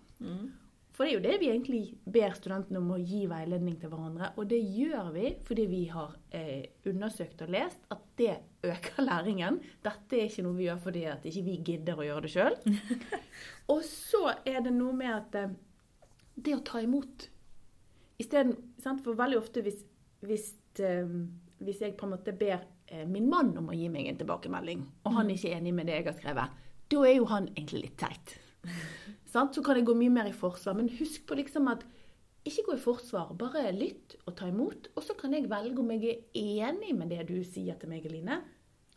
For 0.97 1.05
det 1.05 1.11
er 1.11 1.17
jo 1.19 1.25
det 1.27 1.41
vi 1.43 1.49
egentlig 1.53 1.81
ber 2.09 2.33
studentene 2.39 2.81
om 2.81 2.95
å 2.95 3.03
gi 3.03 3.27
veiledning 3.29 3.75
til 3.81 3.91
hverandre. 3.93 4.31
Og 4.41 4.49
det 4.49 4.63
gjør 4.63 5.11
vi 5.13 5.33
fordi 5.45 5.67
vi 5.69 5.83
har 5.93 6.15
eh, 6.33 6.71
undersøkt 6.89 7.43
og 7.45 7.53
lest 7.53 7.85
at 7.93 8.07
det 8.17 8.33
øker 8.65 9.05
læringen. 9.09 9.61
Dette 9.85 10.17
er 10.17 10.31
ikke 10.31 10.47
noe 10.47 10.57
vi 10.57 10.71
gjør 10.71 10.81
fordi 10.87 11.05
at 11.11 11.29
ikke 11.29 11.45
vi 11.51 11.59
gidder 11.69 12.01
å 12.01 12.07
gjøre 12.07 12.25
det 12.25 12.33
sjøl. 12.33 12.57
og 13.75 13.83
så 13.85 14.23
er 14.49 14.63
det 14.65 14.73
noe 14.79 14.97
med 14.97 15.13
at 15.13 15.41
eh, 15.43 15.57
det 16.37 16.57
å 16.57 16.65
ta 16.65 16.81
imot 16.85 17.31
Isteden. 18.17 18.55
For 18.81 19.13
veldig 19.13 19.37
ofte 19.37 19.61
hvis, 19.61 19.83
hvis, 20.25 20.47
eh, 20.81 21.11
hvis 21.61 21.83
jeg 21.85 21.97
på 21.99 22.07
en 22.07 22.15
måte 22.15 22.33
ber 22.33 22.63
min 23.11 23.29
mann 23.31 23.51
om 23.59 23.71
å 23.71 23.77
gi 23.77 23.89
meg 23.91 24.07
en 24.07 24.19
tilbakemelding, 24.21 24.85
og 25.05 25.17
han 25.17 25.31
er 25.31 25.39
ikke 25.39 25.55
enig 25.57 25.75
med 25.75 25.89
det 25.91 25.99
jeg 25.99 26.07
har 26.07 26.19
skrevet, 26.21 26.59
da 26.87 27.03
er 27.03 27.17
jo 27.17 27.27
han 27.31 27.49
egentlig 27.57 27.83
litt 27.87 27.99
teit. 27.99 28.37
Så 29.33 29.61
kan 29.61 29.77
jeg 29.77 29.85
gå 29.85 29.93
mye 29.99 30.13
mer 30.13 30.29
i 30.31 30.33
forsvar. 30.33 30.77
Men 30.79 30.89
husk 30.97 31.27
på 31.29 31.37
liksom 31.37 31.67
at 31.69 31.83
ikke 32.47 32.63
gå 32.69 32.77
i 32.77 32.81
forsvar, 32.81 33.35
bare 33.39 33.73
lytt 33.75 34.15
og 34.25 34.37
ta 34.39 34.49
imot. 34.49 34.91
Og 34.95 35.05
så 35.05 35.17
kan 35.19 35.35
jeg 35.35 35.49
velge 35.51 35.83
om 35.83 35.91
jeg 35.93 36.15
er 36.31 36.71
enig 36.71 36.95
med 36.97 37.11
det 37.13 37.27
du 37.29 37.35
sier 37.45 37.77
til 37.81 37.91
meg, 37.91 38.07
Eline, 38.07 38.39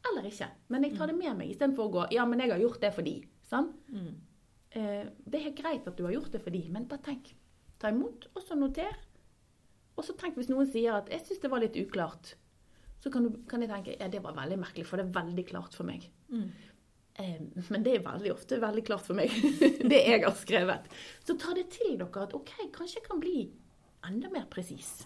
eller 0.05 0.29
ikke. 0.29 0.48
Men 0.72 0.86
jeg 0.86 0.96
tar 0.96 1.12
det 1.12 1.17
med 1.17 1.41
meg 1.41 1.51
istedenfor 1.51 1.89
å 1.89 1.93
gå 1.98 2.05
Ja, 2.15 2.27
men 2.29 2.43
jeg 2.43 2.53
har 2.53 2.62
gjort 2.62 2.81
det 2.84 2.93
fordi. 2.96 3.15
Sant? 3.50 3.74
Eh, 4.69 5.10
det 5.25 5.41
er 5.41 5.58
greit 5.58 5.88
at 5.89 5.98
du 5.98 6.05
har 6.05 6.13
gjort 6.13 6.31
det 6.36 6.43
fordi, 6.46 6.67
men 6.72 6.88
bare 6.89 7.03
tenk. 7.10 7.34
Ta 7.81 7.91
imot, 7.91 8.29
og 8.36 8.46
så 8.46 8.58
noter. 8.60 8.93
Og 9.98 10.05
så 10.05 10.15
tenk 10.15 10.38
hvis 10.38 10.51
noen 10.51 10.69
sier 10.69 10.96
at 10.96 11.10
'jeg 11.10 11.25
syns 11.25 11.41
det 11.41 11.51
var 11.51 11.60
litt 11.60 11.75
uklart', 11.75 12.36
så 13.00 13.12
kan, 13.12 13.27
du, 13.27 13.38
kan 13.50 13.63
jeg 13.63 13.72
tenke 13.72 13.96
ja, 14.00 14.10
det 14.12 14.24
var 14.24 14.36
veldig 14.38 14.60
merkelig, 14.60 14.88
for 14.88 15.00
det 15.00 15.08
er 15.08 15.15
veldig 15.22 15.46
klart 15.51 15.77
for 15.77 15.88
meg. 15.88 16.10
Eh, 17.20 17.38
men 17.70 17.86
det 17.86 17.96
er 17.96 18.06
veldig 18.06 18.34
ofte 18.34 18.60
veldig 18.60 18.86
klart 18.88 19.08
for 19.08 19.20
meg, 19.20 19.34
det 19.91 20.01
jeg 20.06 20.24
har 20.25 20.36
skrevet. 20.39 20.89
Så 21.24 21.38
ta 21.39 21.56
det 21.58 21.70
til 21.75 21.98
dere 22.00 22.25
at 22.25 22.36
OK, 22.38 22.56
kanskje 22.75 23.00
jeg 23.01 23.08
kan 23.08 23.24
bli 23.24 23.38
enda 24.08 24.32
mer 24.32 24.48
presis. 24.51 25.01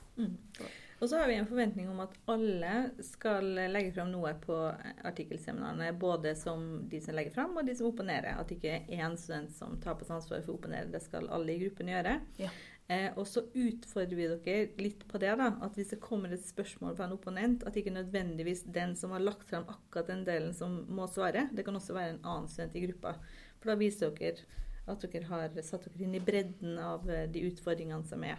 Og 0.62 0.72
Og 1.04 1.10
så 1.10 1.18
har 1.20 1.28
vi 1.28 1.36
en 1.36 1.48
forventning 1.48 1.90
om 1.92 1.98
at 2.00 2.14
alle 2.32 2.74
skal 3.04 3.44
legge 3.74 3.92
fram 3.92 4.14
noe 4.14 4.30
på 4.40 4.56
artikkelseminarene. 5.04 5.90
Både 6.00 6.32
som 6.40 6.88
de 6.88 7.02
som 7.04 7.18
legger 7.18 7.34
fram, 7.36 7.58
og 7.60 7.68
de 7.68 7.76
som 7.76 7.90
opponerer. 7.90 8.38
At 8.40 8.54
ikke 8.56 8.78
én 8.88 9.18
student 9.20 9.52
som 9.52 9.76
tar 9.84 9.98
på 10.00 10.08
seg 10.08 10.16
ansvaret 10.22 10.46
for 10.46 10.54
å 10.54 10.62
opponere. 10.62 10.88
Det 10.94 11.02
skal 11.04 11.28
alle 11.28 11.58
i 11.58 11.60
gruppen 11.66 11.92
gjøre. 11.92 12.14
Ja. 12.40 12.54
Eh, 12.92 13.10
og 13.16 13.24
så 13.28 13.46
utfordrer 13.56 14.18
vi 14.18 14.26
dere 14.28 14.82
litt 14.84 15.06
på 15.08 15.20
det. 15.22 15.36
da, 15.40 15.54
At 15.64 15.78
hvis 15.80 15.94
det 15.94 16.02
kommer 16.04 16.34
et 16.34 16.44
spørsmål 16.44 16.98
fra 16.98 17.08
en 17.08 17.16
opponent, 17.16 17.64
at 17.64 17.78
ikke 17.80 17.96
nødvendigvis 17.96 18.66
den 18.66 18.96
som 19.00 19.16
har 19.16 19.24
lagt 19.24 19.48
fram 19.50 19.64
akkurat 19.72 20.12
den 20.12 20.26
delen, 20.28 20.54
som 20.54 20.84
må 20.90 21.08
svare. 21.08 21.48
Det 21.54 21.66
kan 21.66 21.76
også 21.76 21.96
være 21.96 22.16
en 22.18 22.26
annen 22.26 22.50
student 22.52 22.76
i 22.76 22.86
gruppa. 22.88 23.16
For 23.60 23.72
da 23.72 23.80
viser 23.80 24.12
dere 24.12 24.44
at 24.88 25.06
dere 25.08 25.30
har 25.30 25.64
satt 25.64 25.88
dere 25.88 26.04
inn 26.04 26.18
i 26.18 26.24
bredden 26.24 26.76
av 26.82 27.08
eh, 27.10 27.30
de 27.32 27.46
utfordringene 27.48 28.04
som 28.08 28.24
er 28.28 28.36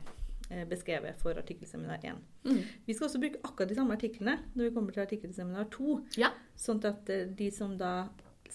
eh, 0.51 0.67
beskrevet 0.69 1.17
for 1.23 1.39
artikkelseminar 1.41 2.05
1. 2.05 2.21
Mm. 2.45 2.61
Vi 2.85 2.97
skal 2.97 3.09
også 3.09 3.21
bruke 3.23 3.41
akkurat 3.43 3.71
de 3.73 3.79
samme 3.79 3.97
artiklene 3.97 4.37
når 4.53 4.69
vi 4.69 4.75
kommer 4.77 4.93
til 4.93 5.07
artikkelseminar 5.07 5.71
2. 5.73 5.97
Ja. 6.21 6.35
Sånn 6.61 6.85
at 6.85 7.09
eh, 7.09 7.25
de 7.33 7.49
som 7.55 7.79
da 7.81 7.95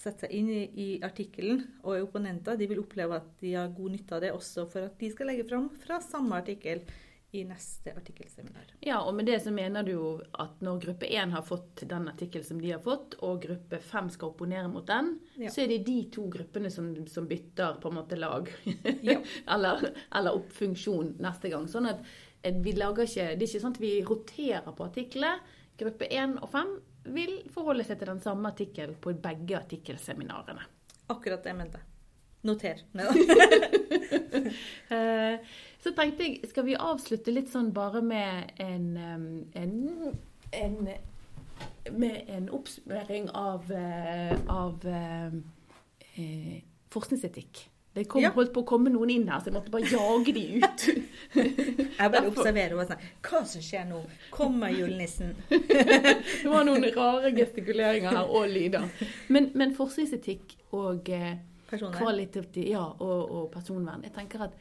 setter 0.00 0.26
seg 0.26 0.32
inn 0.38 0.48
i, 0.54 0.62
i 0.80 0.88
artikkelen 1.04 1.60
og 1.84 1.94
er 1.98 2.06
opponenter, 2.06 2.56
de 2.56 2.70
vil 2.70 2.80
oppleve 2.82 3.20
at 3.20 3.30
de 3.42 3.54
har 3.58 3.70
god 3.76 3.94
nytte 3.98 4.16
av 4.16 4.24
det 4.24 4.32
også 4.36 4.66
for 4.72 4.88
at 4.88 4.98
de 5.00 5.12
skal 5.12 5.28
legge 5.28 5.44
fram 5.50 5.68
fra 5.82 6.00
samme 6.04 6.38
artikkel 6.40 6.82
i 7.30 7.44
neste 7.46 7.92
artikkelseminar. 7.94 8.72
Ja, 8.82 8.96
og 9.06 9.14
med 9.14 9.28
det 9.30 9.36
så 9.44 9.52
mener 9.54 9.84
du 9.86 9.92
jo 9.92 10.06
at 10.42 10.56
når 10.66 10.80
gruppe 10.82 11.06
1 11.06 11.30
har 11.30 11.44
fått 11.46 11.84
den 11.86 12.08
artikkelen 12.10 12.46
som 12.48 12.58
de 12.58 12.72
har 12.72 12.80
fått, 12.82 13.14
og 13.22 13.44
gruppe 13.44 13.78
5 13.78 14.08
skal 14.16 14.32
opponere 14.32 14.66
mot 14.72 14.86
den, 14.88 15.12
Ja. 15.38 15.52
så 15.54 15.62
er 15.62 15.70
det 15.70 15.84
de 15.86 16.00
to 16.10 16.24
gruppene 16.32 16.72
som, 16.74 16.88
som 17.06 17.28
bytter 17.30 17.78
på 17.80 17.92
en 17.92 17.98
måte 18.00 18.18
lag. 18.18 18.50
Ja. 19.06 19.20
eller, 19.54 19.92
eller 20.10 20.40
opp 20.40 20.50
funksjon 20.58 21.14
neste 21.22 21.52
gang. 21.54 21.68
Sånn 21.70 21.86
at 21.92 22.02
eh, 22.42 22.56
vi 22.64 22.74
lager 22.74 23.06
ikke 23.06 23.28
Det 23.36 23.46
er 23.46 23.48
ikke 23.52 23.62
sånn 23.62 23.78
at 23.78 23.84
vi 23.86 23.92
roterer 24.10 24.74
på 24.74 24.88
artiklene. 24.90 25.38
Gruppe 25.78 26.10
1 26.10 26.34
og 26.42 26.50
5 26.50 26.74
vil 27.04 27.36
forholde 27.54 27.84
seg 27.86 27.98
til 28.00 28.10
den 28.12 28.20
samme 28.24 28.50
artikkelen 28.52 28.96
på 29.00 29.14
begge 29.22 29.56
artikkelseminarene. 29.58 30.62
Akkurat 31.10 31.42
det 31.44 31.52
jeg 31.54 31.58
mente. 31.62 31.80
Noter. 32.42 32.84
Eh, 34.90 35.36
Så 35.82 35.92
tenkte 35.94 36.24
jeg, 36.24 36.48
skal 36.50 36.64
vi 36.66 36.74
avslutte 36.74 37.30
litt 37.32 37.50
sånn 37.52 37.68
bare 37.76 38.00
med 38.02 38.50
en, 38.60 38.96
en, 39.54 40.16
en 40.52 40.88
Med 41.92 42.28
en 42.28 42.48
oppsummering 42.50 43.28
av, 43.36 43.70
eh, 43.70 44.34
av 44.50 44.84
eh, 44.88 45.36
eh, 46.16 46.56
forskningsetikk. 46.90 47.62
Det 47.92 48.04
kom, 48.08 48.22
Ja. 48.22 48.30
holdt 48.30 48.52
på 48.54 48.62
å 48.62 48.66
komme 48.66 48.90
noen 48.92 49.10
inn 49.10 49.28
her, 49.28 49.40
så 49.40 49.50
jeg 49.50 49.54
måtte 49.56 49.70
bare 49.74 49.88
jage 49.90 50.32
de 50.36 50.44
ut. 50.62 50.84
Jeg 52.00 52.12
bare 52.14 52.28
observerer 52.30 52.78
og 52.78 52.86
sånn 52.86 53.00
Hva 53.26 53.40
som 53.50 53.62
skjer 53.66 53.88
nå? 53.88 53.98
Kommer 54.30 54.70
julenissen? 54.70 55.32
Det 55.50 56.46
var 56.46 56.64
noen 56.68 56.86
rare 56.94 57.32
gestikuleringer 57.34 58.14
her, 58.14 58.30
og 58.30 58.46
lyder. 58.48 58.86
Men, 59.28 59.50
men 59.58 59.74
forskningsetikk 59.74 60.54
og 60.78 61.10
eh, 61.10 61.34
Personer. 61.70 61.98
ja, 62.66 62.82
og, 62.82 63.30
og 63.30 63.50
personvern 63.52 64.02
Jeg 64.06 64.14
tenker 64.14 64.46
at 64.46 64.54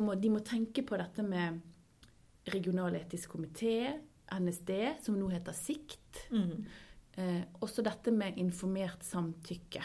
må, 0.00 0.14
de 0.14 0.30
må 0.30 0.40
tenke 0.40 0.82
på 0.86 0.96
dette 0.96 1.22
med 1.26 1.60
regionaletisk 2.52 3.32
komité, 3.34 3.92
NSD, 4.30 4.70
som 5.02 5.16
nå 5.18 5.28
heter 5.32 5.52
SIKT. 5.52 6.20
Mm. 6.30 6.64
Eh, 7.16 7.42
også 7.60 7.82
dette 7.82 8.12
med 8.14 8.38
informert 8.38 9.02
samtykke. 9.04 9.82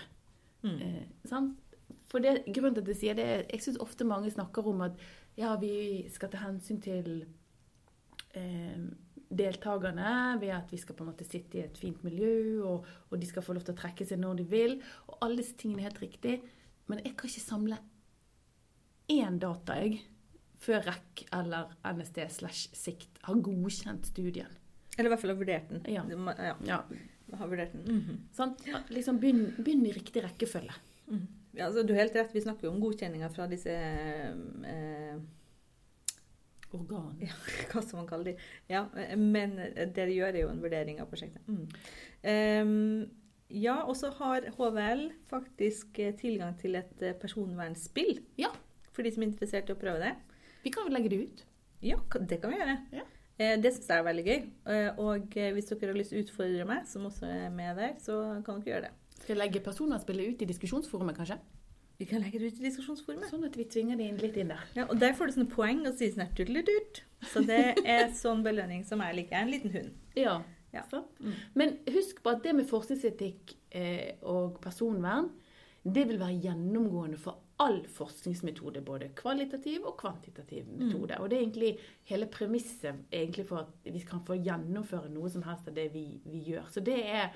Mm. 0.63 0.75
Eh, 0.81 1.03
sant? 1.25 1.70
For 2.11 2.19
det, 2.23 2.45
grunnen 2.53 2.75
til 2.75 2.83
at 2.85 2.91
jeg 2.93 2.99
sier 3.01 3.15
det, 3.17 3.25
er 3.25 3.45
jeg 3.51 3.61
syns 3.65 3.79
ofte 3.83 4.07
mange 4.07 4.31
snakker 4.33 4.67
om 4.67 4.81
at 4.87 4.99
ja, 5.39 5.55
vi 5.61 6.07
skal 6.11 6.29
ta 6.33 6.41
hensyn 6.43 6.81
til 6.83 7.25
eh, 8.35 8.81
deltakerne 9.31 10.37
ved 10.41 10.51
at 10.55 10.71
vi 10.73 10.79
skal 10.81 10.95
på 10.97 11.05
en 11.05 11.11
måte 11.13 11.27
sitte 11.27 11.57
i 11.59 11.63
et 11.63 11.77
fint 11.79 12.01
miljø, 12.03 12.63
og, 12.67 12.87
og 13.09 13.19
de 13.21 13.29
skal 13.29 13.45
få 13.45 13.55
lov 13.55 13.63
til 13.67 13.75
å 13.75 13.79
trekke 13.79 14.07
seg 14.07 14.19
når 14.19 14.41
de 14.41 14.47
vil. 14.51 14.77
Og 15.07 15.17
alle 15.23 15.39
disse 15.39 15.55
tingene 15.59 15.85
er 15.85 15.89
helt 15.91 16.03
riktig. 16.03 16.39
Men 16.91 16.99
jeg 17.05 17.15
kan 17.15 17.31
ikke 17.31 17.43
samle 17.45 17.77
én 19.11 19.39
data, 19.41 19.77
jeg, 19.79 20.01
før 20.61 20.83
REC 20.85 21.23
eller 21.33 21.71
NSD 21.87 22.19
slash 22.31 22.75
SIKT 22.77 23.21
har 23.25 23.39
godkjent 23.47 24.11
studien. 24.11 24.51
Eller 24.97 25.07
i 25.09 25.13
hvert 25.13 25.23
fall 25.23 25.33
har 25.33 25.39
vurdert 25.39 25.71
den. 25.71 25.85
Ja. 25.89 26.03
Ja, 26.37 26.51
Ja, 26.67 27.37
har 27.39 27.47
vurdert 27.47 27.71
den. 27.71 27.85
Mhm. 27.87 28.17
sant? 28.35 28.59
Liksom 28.91 29.19
begynn, 29.21 29.53
begynn 29.57 29.85
i 29.87 29.93
riktig 29.95 30.23
rekkefølge. 30.25 30.75
Mhm. 31.07 31.27
Ja, 31.53 31.65
altså, 31.67 31.83
du 31.83 31.93
har 31.93 32.03
helt 32.05 32.15
rett. 32.15 32.33
Vi 32.35 32.41
snakker 32.43 32.67
jo 32.67 32.73
om 32.73 32.81
godkjenninger 32.83 33.31
fra 33.33 33.47
disse 33.51 33.73
eh, 33.75 35.15
Organ. 36.71 37.17
ja, 37.19 37.33
Hva 37.71 37.81
skal 37.83 37.99
man 37.99 38.07
kalle 38.09 38.31
de? 38.31 38.35
Ja, 38.71 38.85
eh, 38.95 39.17
men 39.19 39.57
det 39.59 39.91
de 39.97 40.15
gjør, 40.15 40.37
jo 40.45 40.51
en 40.53 40.61
vurdering 40.63 41.01
av 41.03 41.09
prosjektet. 41.11 41.43
Mm. 41.51 41.65
Um, 42.23 43.09
ja, 43.51 43.81
og 43.83 43.97
så 43.99 44.13
har 44.15 44.47
HVL 44.55 45.09
faktisk 45.27 45.99
eh, 45.99 46.13
tilgang 46.15 46.55
til 46.61 46.77
et 46.79 47.03
eh, 47.03 47.15
personvernspill. 47.19 48.21
Ja. 48.39 48.53
For 48.95 49.03
de 49.03 49.11
som 49.11 49.23
er 49.25 49.31
interessert 49.33 49.67
i 49.71 49.75
å 49.75 49.79
prøve 49.79 49.99
det. 50.03 50.13
Vi 50.63 50.71
kan 50.71 50.87
vel 50.87 50.95
legge 50.95 51.11
det 51.11 51.19
ut? 51.25 51.43
Ja, 51.83 51.97
det 52.29 52.39
kan 52.39 52.53
vi 52.53 52.61
gjøre. 52.61 52.77
Ja. 52.95 53.03
Eh, 53.41 53.57
Det 53.59 53.73
syns 53.75 53.89
jeg 53.91 53.99
er 53.99 54.07
veldig 54.07 54.25
gøy. 54.29 54.39
Eh, 54.71 54.89
Og 55.03 55.37
eh, 55.41 55.51
hvis 55.57 55.67
dere 55.73 55.91
har 55.91 55.99
lyst 55.99 56.13
til 56.15 56.21
å 56.21 56.25
utfordre 56.27 56.67
meg, 56.71 56.87
som 56.87 57.07
også 57.09 57.27
er 57.27 57.51
med 57.51 57.75
der, 57.81 57.95
så 57.99 58.21
kan 58.47 58.61
dere 58.63 58.71
gjøre 58.77 58.87
det. 58.87 58.95
Skal 59.21 59.35
jeg 59.35 59.41
legge 59.43 59.63
personvernspillet 59.65 60.33
ut 60.33 60.45
i 60.45 60.49
diskusjonsforumet, 60.49 61.17
kanskje? 61.17 61.37
Vi 62.01 62.07
kan 62.09 62.23
legge 62.23 62.39
det 62.41 62.47
ut 62.49 62.61
i 62.63 62.65
diskusjonsforumet. 62.65 63.29
Sånn 63.29 63.45
at 63.45 63.57
vi 63.59 63.67
tvinger 63.69 63.99
det 63.99 64.07
inn 64.09 64.17
litt 64.17 64.39
inn 64.41 64.49
der. 64.49 64.63
Ja, 64.73 64.87
og 64.89 64.97
der 65.01 65.13
får 65.17 65.29
du 65.29 65.35
sånne 65.35 65.51
poeng 65.51 65.83
og 65.85 65.93
sier 65.99 66.15
sånn 66.15 66.31
tuddeludut. 66.37 67.03
Så 67.29 67.43
det 67.45 67.61
er 67.85 68.07
sånn 68.17 68.41
belønning 68.45 68.81
som 68.87 69.03
jeg 69.05 69.19
liker. 69.19 69.37
En 69.37 69.53
liten 69.53 69.75
hund. 69.75 69.93
Ja. 70.17 70.39
Ja. 70.73 70.85
Mm. 71.19 71.35
Men 71.59 71.77
husk 71.93 72.23
på 72.23 72.31
at 72.31 72.41
det 72.45 72.55
med 72.57 72.65
forskningsetikk 72.69 73.53
eh, 73.75 74.17
og 74.25 74.57
personvern, 74.63 75.29
det 75.81 76.07
vil 76.09 76.19
være 76.21 76.39
gjennomgående 76.41 77.17
for 77.21 77.41
all 77.61 77.83
forskningsmetode, 77.89 78.81
både 78.85 79.11
kvalitativ 79.17 79.85
og 79.85 79.95
kvantitativ 79.99 80.65
metode. 80.69 81.17
Og 81.21 81.29
det 81.29 81.37
er 81.37 81.43
egentlig 81.43 81.71
hele 82.09 82.27
premisset 82.29 83.45
for 83.45 83.61
at 83.61 83.89
vi 83.93 84.01
kan 84.05 84.23
få 84.25 84.37
gjennomføre 84.41 85.09
noe 85.13 85.29
som 85.29 85.45
helst 85.45 85.69
av 85.69 85.77
det 85.77 85.87
vi, 85.93 86.05
vi 86.25 86.41
gjør. 86.49 86.69
Så 86.73 86.81
det 86.85 86.97
er 87.05 87.35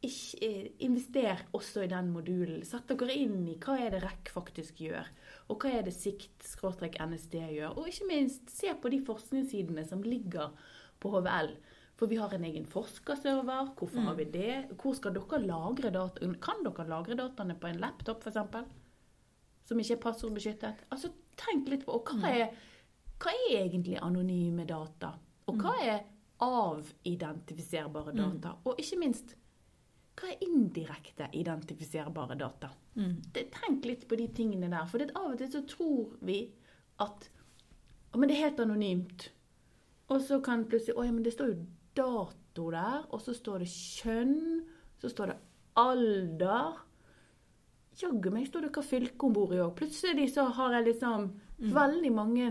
Invester 0.00 1.42
også 1.52 1.82
i 1.84 1.90
den 1.90 2.08
modulen. 2.14 2.62
Sett 2.64 2.88
dere 2.88 3.12
inn 3.12 3.42
i 3.50 3.58
hva 3.60 3.74
er 3.76 3.92
det 3.92 4.00
REC 4.04 4.30
faktisk 4.32 4.80
gjør, 4.80 5.08
og 5.52 5.60
hva 5.60 5.74
er 5.76 5.84
det 5.84 5.92
SIKT-NSD 5.92 7.36
gjør. 7.36 7.76
Og 7.76 7.90
ikke 7.90 8.08
minst 8.08 8.48
se 8.54 8.72
på 8.80 8.92
de 8.92 9.00
forskningssidene 9.04 9.84
som 9.84 10.00
ligger 10.06 10.54
på 11.00 11.12
HVL. 11.12 11.52
For 12.00 12.08
vi 12.08 12.16
har 12.16 12.32
en 12.32 12.46
egen 12.48 12.64
forskerserver. 12.64 13.74
Hvorfor 13.76 14.00
har 14.06 14.14
vi 14.16 14.24
det? 14.32 14.54
Hvor 14.80 14.94
skal 14.96 15.12
dere 15.12 15.42
lagre 15.44 15.90
data? 15.92 16.30
Kan 16.40 16.64
dere 16.64 16.86
lagre 16.88 17.18
dataene 17.18 17.58
på 17.60 17.68
en 17.68 17.82
laptop, 17.82 18.24
f.eks.? 18.24 18.40
Som 19.68 19.82
ikke 19.82 19.98
er 19.98 20.04
passordbeskyttet? 20.06 20.86
Altså, 20.88 21.12
tenk 21.36 21.68
litt 21.68 21.84
på 21.84 21.92
og 21.98 22.08
hva 22.08 22.32
er, 22.32 22.56
hva 23.20 23.34
er 23.50 23.66
egentlig 23.66 24.00
anonyme 24.00 24.64
data? 24.64 25.12
Og 25.44 25.60
hva 25.60 25.76
er 25.84 26.00
avidentifiserbare 26.40 28.16
data? 28.16 28.56
Og 28.64 28.80
ikke 28.80 28.96
minst, 29.02 29.36
hva 30.18 30.26
er 30.30 30.42
indirekte 30.44 31.24
identifiserbare 31.38 32.34
data? 32.38 32.68
Mm. 32.96 33.16
tenk 33.32 33.84
litt 33.86 34.08
på 34.08 34.14
de 34.18 34.28
tingene 34.34 34.68
der. 34.72 34.86
For 34.90 34.98
det, 34.98 35.12
av 35.16 35.32
og 35.32 35.38
til 35.40 35.50
så 35.52 35.60
tror 35.68 36.06
vi 36.26 36.38
at 37.00 37.18
«Å, 38.10 38.18
men 38.18 38.28
det 38.28 38.34
er 38.36 38.46
helt 38.48 38.62
anonymt. 38.64 39.20
Og 40.10 40.18
så 40.26 40.36
kan 40.42 40.66
plutselig 40.66 40.98
Å 40.98 41.04
ja, 41.06 41.12
men 41.14 41.22
det 41.22 41.32
står 41.36 41.48
jo 41.52 41.58
dato 41.96 42.64
der. 42.74 42.98
Og 43.14 43.20
så 43.22 43.32
står 43.36 43.56
det 43.62 43.70
kjønn. 43.70 44.40
Så 45.00 45.06
står 45.12 45.26
det 45.30 45.38
alder. 45.78 46.68
Jaggu 48.00 48.28
meg 48.34 48.44
står 48.48 48.60
det 48.66 48.74
hva 48.74 48.82
fylke 48.86 49.22
hun 49.22 49.36
bor 49.36 49.50
i 49.54 49.62
òg. 49.62 49.72
Plutselig 49.78 50.26
så 50.34 50.42
har 50.56 50.70
jeg 50.78 50.88
liksom 50.90 51.18
veldig 51.76 52.12
mange 52.16 52.46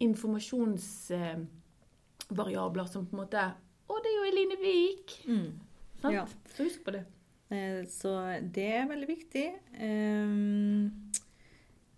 informasjonsvariabler 0.00 2.86
som 2.90 3.02
på 3.06 3.12
en 3.14 3.22
måte 3.24 3.42
Å, 3.90 3.92
det 3.98 4.08
er 4.10 4.16
jo 4.16 4.28
Eline 4.30 4.56
Vik! 4.60 5.08
Sant? 5.26 5.69
Ja. 6.04 6.26
Så 6.54 6.64
husk 6.64 6.84
på 6.84 6.94
det. 6.96 7.04
Eh, 7.50 7.84
Så 7.90 8.12
det 8.52 8.68
er 8.72 8.86
veldig 8.88 9.08
viktig. 9.08 9.46
Ehm, 9.80 11.12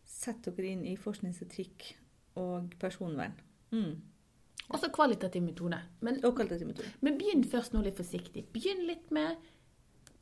Sett 0.06 0.42
dere 0.46 0.68
inn 0.70 0.84
i 0.86 0.96
forskningsetikk 0.96 1.88
og 2.38 2.74
personvern. 2.78 3.32
Mm. 3.72 3.96
Også 4.72 4.88
kvalitativ 4.94 5.42
metode. 5.42 5.80
Men, 6.00 6.20
Og 6.24 6.36
kvalitativ 6.36 6.66
metode. 6.66 6.92
men 7.00 7.18
begynn 7.18 7.42
først 7.44 7.72
nå 7.74 7.82
litt 7.82 7.96
forsiktig. 7.98 8.46
Begynn 8.52 8.86
litt 8.86 9.10
med 9.10 9.36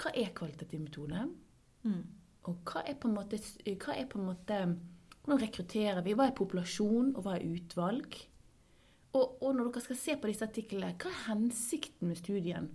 hva 0.01 0.11
er 0.17 0.33
kvalitativ 0.35 0.81
metode? 0.81 1.27
Mm. 1.85 2.03
Og 2.49 2.57
hva 2.65 2.83
er 2.89 2.95
på 2.95 3.09
en 3.09 3.15
måte, 3.15 3.37
hva 3.37 3.97
er 3.97 4.07
på 4.07 4.19
en 4.19 4.27
måte 4.35 4.79
Hvordan 5.21 5.43
rekrutterer 5.43 6.03
vi? 6.03 6.15
Hva 6.15 6.31
er 6.31 6.33
populasjon, 6.35 7.15
og 7.15 7.23
hva 7.27 7.35
er 7.37 7.45
utvalg? 7.45 8.15
Og, 9.13 9.43
og 9.43 9.55
når 9.55 9.67
dere 9.69 9.83
skal 9.85 9.97
se 9.97 10.15
på 10.17 10.27
disse 10.31 10.47
artiklene, 10.47 10.95
hva 10.97 11.11
er 11.11 11.19
hensikten 11.27 12.09
med 12.09 12.17
studien? 12.17 12.71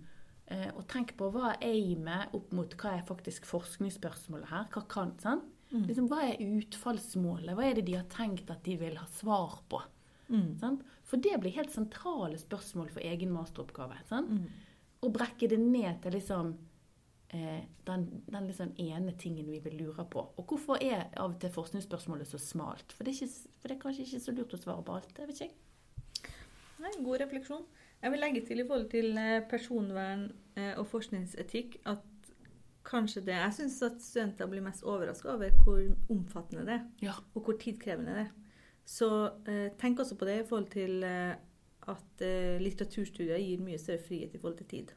Eh, 0.46 0.68
og 0.76 0.84
tenk 0.90 1.16
på 1.18 1.28
hva 1.34 1.56
er 1.56 1.64
aimet 1.72 2.34
opp 2.36 2.52
mot 2.54 2.76
hva 2.78 2.94
er 2.94 3.06
faktisk 3.08 3.48
forskningsspørsmålet 3.50 4.50
her? 4.52 4.68
Hva 4.74 4.84
kan, 4.90 5.14
sant? 5.22 5.48
Liksom, 5.74 6.06
hva 6.06 6.22
er 6.28 6.42
utfallsmålet? 6.44 7.56
Hva 7.58 7.64
er 7.66 7.78
det 7.78 7.88
de 7.88 7.96
har 7.98 8.06
tenkt 8.12 8.50
at 8.52 8.62
de 8.64 8.76
vil 8.78 8.94
ha 9.00 9.06
svar 9.10 9.58
på? 9.70 9.80
Mm. 10.30 10.54
Sant? 10.60 10.86
For 11.06 11.22
det 11.22 11.34
blir 11.42 11.54
helt 11.56 11.74
sentrale 11.74 12.38
spørsmål 12.38 12.92
for 12.94 13.02
egen 13.06 13.34
masteroppgave. 13.34 13.98
å 14.06 14.22
Mm. 14.22 14.46
Og 15.04 15.12
brekke 15.12 15.48
det 15.50 15.58
ned 15.60 16.00
til 16.02 16.16
liksom 16.16 16.54
eh, 17.34 17.66
den, 17.86 18.06
den 18.30 18.46
liksom 18.46 18.72
ene 18.78 19.12
tingen 19.18 19.50
vi 19.50 19.60
vil 19.66 19.76
lure 19.82 20.06
på. 20.10 20.24
Og 20.36 20.46
hvorfor 20.46 20.82
er 20.82 21.08
av 21.16 21.34
og 21.34 21.40
til 21.42 21.52
forskningsspørsmålet 21.54 22.30
så 22.30 22.38
smalt? 22.38 22.94
For 22.94 23.04
det, 23.04 23.14
er 23.14 23.26
ikke, 23.26 23.50
for 23.60 23.68
det 23.68 23.76
er 23.76 23.82
kanskje 23.82 24.06
ikke 24.06 24.24
så 24.24 24.36
lurt 24.38 24.54
å 24.56 24.62
svare 24.62 24.86
på 24.86 24.96
alt. 24.96 25.12
Det 25.14 25.26
vet 25.28 25.40
ikke 25.40 25.50
jeg. 25.50 26.32
Nei, 26.82 26.92
god 27.02 27.22
refleksjon. 27.24 27.66
Jeg 28.02 28.12
vil 28.12 28.20
legge 28.22 28.42
til 28.46 28.60
i 28.60 28.66
forhold 28.66 28.90
til 28.92 29.16
eh, 29.18 29.40
personvern 29.50 30.26
eh, 30.56 30.74
og 30.78 30.86
forskningsetikk 30.86 31.78
at 31.86 32.04
kanskje 32.86 33.24
det 33.26 33.34
Jeg 33.34 33.54
syns 33.56 33.80
at 33.82 33.96
studenter 34.02 34.46
blir 34.46 34.62
mest 34.62 34.84
overraska 34.86 35.32
over 35.32 35.50
hvor 35.64 35.80
omfattende 36.12 36.66
det 36.68 36.74
er, 36.76 36.84
Ja. 37.02 37.12
og 37.34 37.42
hvor 37.42 37.56
tidkrevende 37.58 38.12
det 38.14 38.26
er. 38.28 38.30
Så 38.86 39.08
eh, 39.48 39.70
tenk 39.80 39.98
også 39.98 40.14
på 40.14 40.24
det 40.28 40.36
i 40.44 40.46
forhold 40.46 40.68
til 40.70 41.02
eh, 41.02 41.34
at 41.88 42.22
eh, 42.22 42.60
litteraturstudier 42.62 43.38
gir 43.42 43.64
mye 43.64 43.78
større 43.78 44.02
frihet 44.06 44.34
i 44.34 44.38
forhold 44.38 44.56
til 44.60 44.66
tid. 44.66 44.94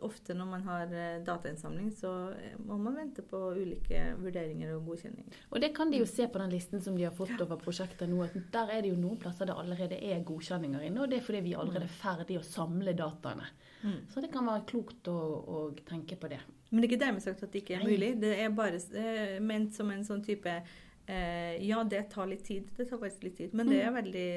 Ofte 0.00 0.34
når 0.34 0.48
man 0.48 0.62
har 0.66 0.92
eh, 0.96 1.18
datainnsamling, 1.26 1.90
så 1.92 2.12
eh, 2.32 2.54
må 2.64 2.78
man 2.80 2.96
vente 2.96 3.24
på 3.26 3.40
ulike 3.58 4.00
vurderinger 4.20 4.72
og 4.76 4.86
godkjenninger. 4.88 5.42
Og 5.50 5.60
det 5.60 5.72
kan 5.76 5.92
de 5.92 6.00
jo 6.00 6.08
se 6.08 6.28
på 6.32 6.40
den 6.40 6.54
listen 6.54 6.80
som 6.80 6.96
de 6.96 7.04
har 7.04 7.14
fått 7.16 7.34
over 7.44 7.60
prosjekter 7.60 8.08
nå. 8.08 8.22
at 8.24 8.38
Der 8.54 8.72
er 8.72 8.82
det 8.82 8.94
jo 8.94 9.00
noen 9.00 9.20
plasser 9.20 9.50
det 9.50 9.58
allerede 9.58 10.00
er 10.00 10.24
godkjenninger 10.26 10.88
inne, 10.88 11.04
og 11.04 11.12
det 11.12 11.20
er 11.20 11.26
fordi 11.26 11.44
vi 11.44 11.56
allerede 11.58 11.88
er 11.90 11.98
ferdig 11.98 12.40
å 12.40 12.46
samle 12.46 12.96
dataene. 12.96 13.50
Mm. 13.82 13.98
Så 14.14 14.24
det 14.24 14.32
kan 14.32 14.48
være 14.48 14.64
klokt 14.72 15.10
å, 15.12 15.18
å 15.42 15.60
tenke 15.88 16.16
på 16.16 16.30
det. 16.32 16.40
Men 16.70 16.80
det 16.80 16.86
er 16.86 16.92
ikke 16.92 17.04
dermed 17.04 17.24
sagt 17.24 17.42
at 17.44 17.52
det 17.52 17.60
ikke 17.62 17.76
er 17.76 17.84
mulig. 17.84 18.14
Det 18.22 18.32
er 18.40 18.56
bare 18.56 18.80
eh, 18.96 19.36
ment 19.44 19.76
som 19.76 19.90
en 19.92 20.06
sånn 20.08 20.24
type 20.24 20.54
eh, 20.56 21.54
Ja, 21.60 21.82
det 21.84 22.06
tar 22.14 22.30
litt 22.30 22.46
tid. 22.48 22.70
Det 22.76 22.86
tar 22.88 23.00
faktisk 23.02 23.26
litt 23.28 23.36
tid. 23.42 23.56
Men 23.58 23.68
det 23.68 23.82
er 23.84 23.92
veldig 23.92 24.28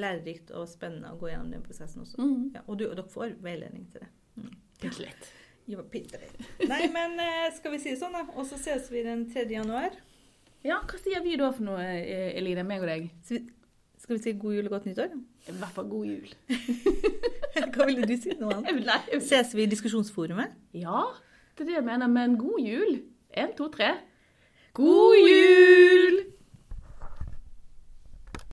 lærerikt 0.00 0.50
og 0.58 0.66
spennende 0.72 1.14
å 1.14 1.20
gå 1.20 1.30
gjennom 1.30 1.54
den 1.54 1.62
prosessen 1.62 2.02
også. 2.02 2.18
Mm. 2.18 2.50
Ja, 2.56 2.64
og, 2.66 2.80
du, 2.80 2.88
og 2.88 2.98
dere 2.98 3.14
får 3.14 3.36
veiledning 3.44 3.86
til 3.92 4.02
det. 4.02 4.10
Bitte 4.90 5.06
litt. 5.08 5.30
Ja, 5.72 5.80
bitte 5.94 6.18
litt. 6.20 6.40
Nei, 6.68 6.82
men 6.92 7.14
eh, 7.24 7.46
skal 7.56 7.72
vi 7.72 7.78
si 7.80 7.90
det 7.94 7.98
sånn, 8.02 8.12
da? 8.12 8.24
Og 8.36 8.44
så 8.48 8.58
ses 8.60 8.90
vi 8.92 9.02
den 9.06 9.26
3. 9.32 9.46
januar. 9.54 9.94
Ja, 10.64 10.78
hva 10.84 10.98
sier 11.00 11.22
vi 11.24 11.36
da 11.40 11.50
for 11.52 11.64
noe, 11.66 11.80
eh, 11.84 12.32
Eline, 12.38 12.64
meg 12.68 12.84
og 12.84 12.88
deg? 12.88 13.10
Skal 13.24 14.16
vi 14.18 14.22
si 14.22 14.32
god 14.36 14.54
jul 14.58 14.66
og 14.68 14.74
godt 14.76 14.86
nyttår? 14.90 15.12
I 15.48 15.54
hvert 15.56 15.74
fall 15.76 15.88
god 15.88 16.06
jul. 16.08 16.28
Hva 17.74 17.86
ville 17.88 18.04
du 18.08 18.14
si 18.18 18.32
nå? 18.40 18.48
Ann? 18.50 18.64
Jeg 18.66 18.74
vil- 18.80 18.86
nei, 18.88 18.98
jeg 19.08 19.20
vil- 19.20 19.28
Ses 19.28 19.52
vi 19.54 19.62
i 19.64 19.70
diskusjonsforumet? 19.70 20.52
Ja, 20.74 21.04
det 21.56 21.64
er 21.64 21.68
det 21.70 21.76
jeg 21.78 21.84
mener. 21.86 22.08
Men 22.12 22.36
god 22.40 22.58
jul. 22.60 22.96
Én, 23.36 23.52
to, 23.56 23.68
tre. 23.72 23.92
God 24.74 25.16
jul! 25.20 26.13